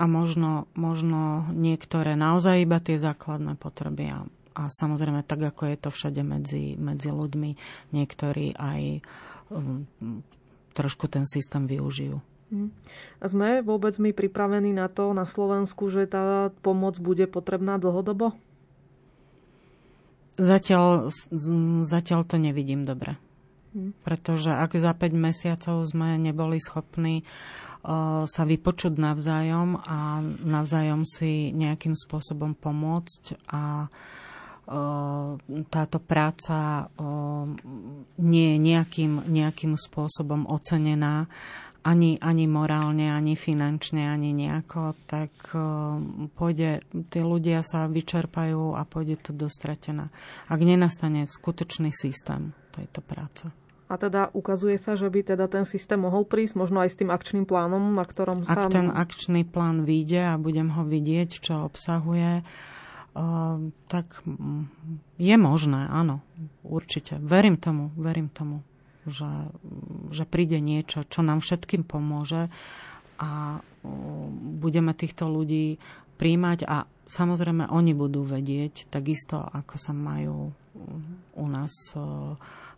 [0.00, 4.24] a možno, možno niektoré naozaj iba tie základné potreby a,
[4.56, 7.50] a samozrejme tak, ako je to všade medzi, medzi ľuďmi,
[7.92, 9.04] niektorí aj
[9.52, 9.84] um,
[10.72, 12.20] trošku ten systém využijú.
[12.50, 12.70] Hm.
[13.22, 18.34] A sme vôbec my pripravení na to na Slovensku, že tá pomoc bude potrebná dlhodobo?
[20.40, 21.12] Zatiaľ,
[21.84, 23.14] zatiaľ to nevidím dobre.
[23.76, 23.94] Hm.
[24.02, 27.22] Pretože ak za 5 mesiacov sme neboli schopní
[28.28, 33.88] sa vypočuť navzájom a navzájom si nejakým spôsobom pomôcť a
[35.66, 36.86] táto práca
[38.22, 41.26] nie je nejakým, nejakým spôsobom ocenená
[41.80, 45.32] ani, ani morálne, ani finančne, ani nejako, tak
[46.36, 50.12] pôjde, tí ľudia sa vyčerpajú a pôjde to dostratená.
[50.46, 53.48] Ak nenastane skutočný systém tejto práce.
[53.90, 57.10] A teda ukazuje sa, že by teda ten systém mohol prísť, možno aj s tým
[57.10, 58.54] akčným plánom, na ktorom sa...
[58.54, 62.79] Ak ten akčný plán vyjde a budem ho vidieť, čo obsahuje, uh,
[63.90, 64.22] tak
[65.18, 66.22] je možné, áno,
[66.62, 67.18] určite.
[67.18, 68.62] Verím tomu, verím tomu,
[69.04, 69.50] že,
[70.14, 72.46] že príde niečo, čo nám všetkým pomôže
[73.20, 73.70] a uh,
[74.60, 75.80] budeme týchto ľudí
[76.20, 80.52] príjmať a samozrejme oni budú vedieť takisto, ako sa majú
[81.34, 81.72] u nás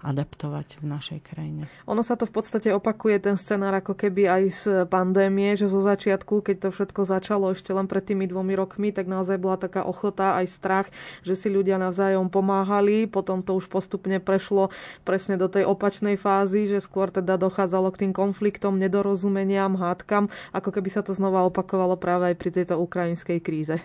[0.03, 1.71] adaptovať v našej krajine.
[1.87, 5.79] Ono sa to v podstate opakuje, ten scenár ako keby aj z pandémie, že zo
[5.79, 9.87] začiatku, keď to všetko začalo ešte len pred tými dvomi rokmi, tak naozaj bola taká
[9.87, 10.87] ochota, aj strach,
[11.23, 13.07] že si ľudia navzájom pomáhali.
[13.07, 14.75] Potom to už postupne prešlo
[15.07, 20.69] presne do tej opačnej fázy, že skôr teda dochádzalo k tým konfliktom, nedorozumeniam, hádkam, ako
[20.75, 23.79] keby sa to znova opakovalo práve aj pri tejto ukrajinskej kríze.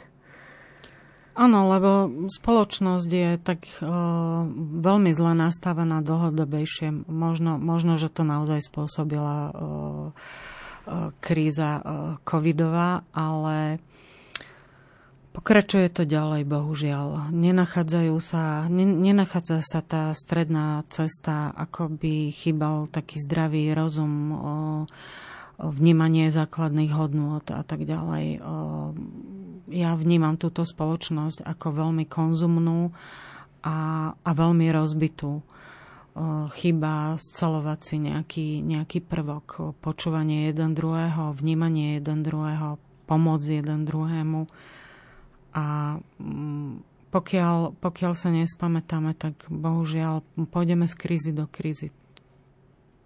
[1.38, 4.42] Áno, lebo spoločnosť je tak uh,
[4.82, 7.06] veľmi zle nastavená dlhodobejšie.
[7.06, 11.84] Možno, možno, že to naozaj spôsobila uh, uh, kríza uh,
[12.26, 13.78] covidová, ale
[15.38, 17.30] pokračuje to ďalej, bohužiaľ.
[17.30, 24.14] Nenachádzajú sa, ne, nenachádza sa tá stredná cesta, ako by chýbal taký zdravý rozum.
[24.34, 24.90] Uh,
[25.58, 28.38] vnímanie základných hodnôt a tak ďalej.
[29.68, 32.96] Ja vnímam túto spoločnosť ako veľmi konzumnú
[33.64, 35.44] a, a veľmi rozbitú.
[36.58, 44.50] Chyba scelovať si nejaký, nejaký prvok, počúvanie jeden druhého, vnímanie jeden druhého, pomoc jeden druhému.
[45.54, 46.82] A mm,
[47.14, 51.94] pokiaľ, pokiaľ sa nespamätáme, tak bohužiaľ pôjdeme z krízy do krízy.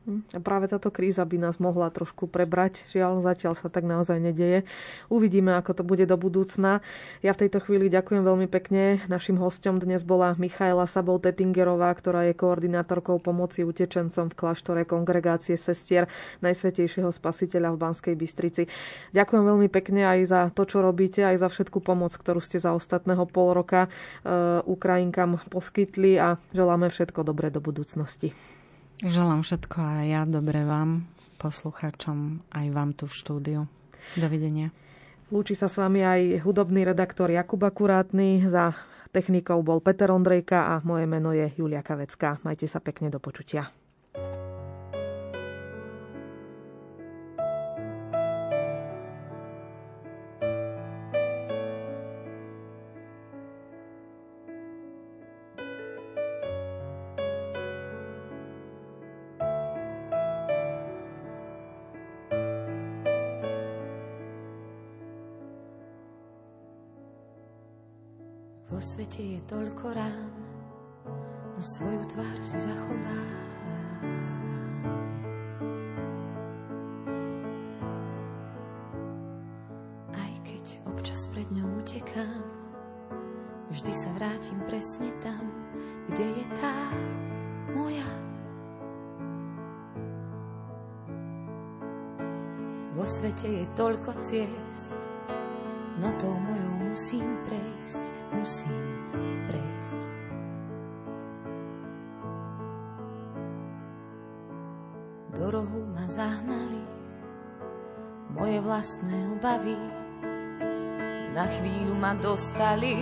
[0.09, 2.81] A práve táto kríza by nás mohla trošku prebrať.
[2.89, 4.65] Žiaľ, zatiaľ sa tak naozaj nedeje.
[5.13, 6.81] Uvidíme, ako to bude do budúcna.
[7.21, 9.05] Ja v tejto chvíli ďakujem veľmi pekne.
[9.05, 15.53] Našim hostom dnes bola Michaela Sabou Tettingerová, ktorá je koordinátorkou pomoci utečencom v kláštore kongregácie
[15.53, 16.09] sestier
[16.41, 18.65] Najsvetejšieho spasiteľa v Banskej Bystrici.
[19.13, 22.73] Ďakujem veľmi pekne aj za to, čo robíte, aj za všetku pomoc, ktorú ste za
[22.73, 28.33] ostatného pol roka uh, Ukrajinkám poskytli a želáme všetko dobré do budúcnosti.
[29.01, 31.09] Želám všetko a ja dobre vám,
[31.41, 33.61] poslucháčom, aj vám tu v štúdiu.
[34.13, 34.69] Dovidenia.
[35.33, 38.45] Lúči sa s vami aj hudobný redaktor Jakub Akurátny.
[38.45, 38.77] Za
[39.09, 42.45] technikou bol Peter Ondrejka a moje meno je Julia Kavecká.
[42.45, 43.73] Majte sa pekne do počutia.
[111.59, 112.95] Chvíľu ma dostali.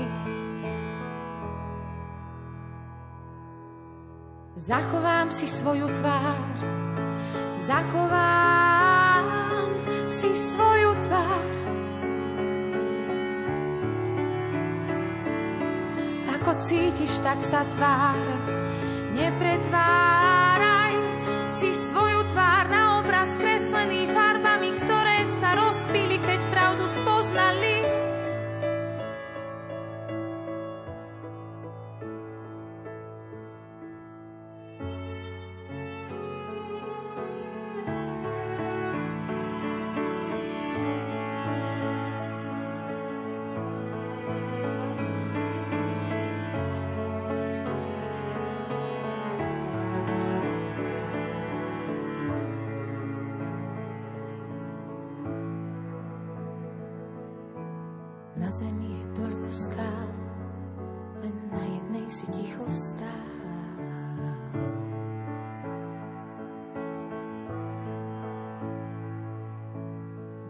[4.59, 6.35] Zachovám si svoju tvár,
[7.63, 9.25] zachovám
[10.11, 11.47] si svoju tvár.
[16.35, 18.19] Ako cítiš, tak sa tvár.
[19.15, 20.95] Nepretváraj
[21.47, 22.08] si svoju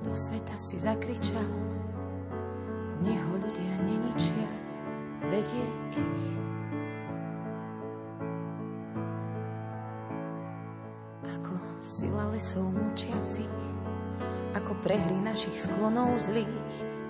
[0.10, 1.45] Do sveta si zakričal,
[3.05, 4.49] nech ho ľudia neničia,
[5.30, 5.62] vedie
[5.93, 6.26] ich.
[11.30, 13.53] Ako sila lesov mlčiacich,
[14.57, 16.57] ako prehry našich sklonov zlých,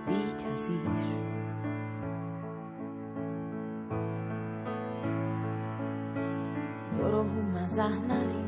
[0.04, 1.08] víťazíš.
[7.00, 8.44] Do rohu ma zahnali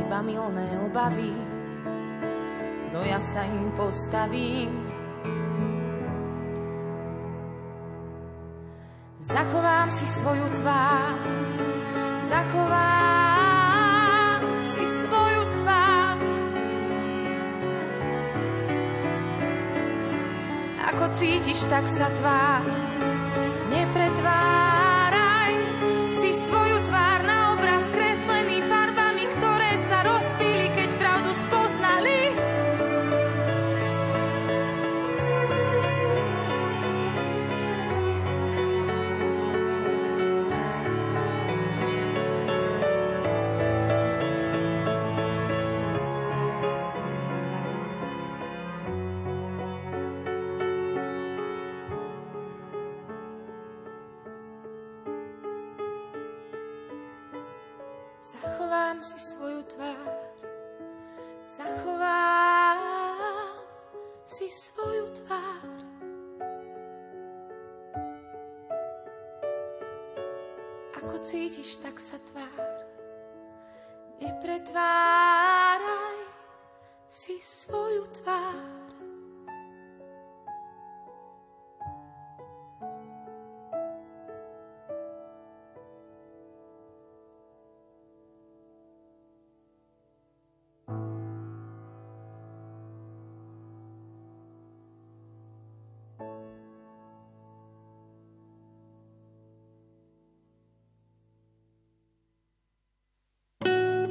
[0.00, 1.55] iba milné obavy,
[2.96, 4.72] no ja sa im postavím.
[9.20, 11.12] Zachovám si svoju tvár,
[12.24, 12.80] zachovám
[14.64, 16.16] si svoju tvár.
[20.88, 22.95] Ako cítiš, tak sa tvár.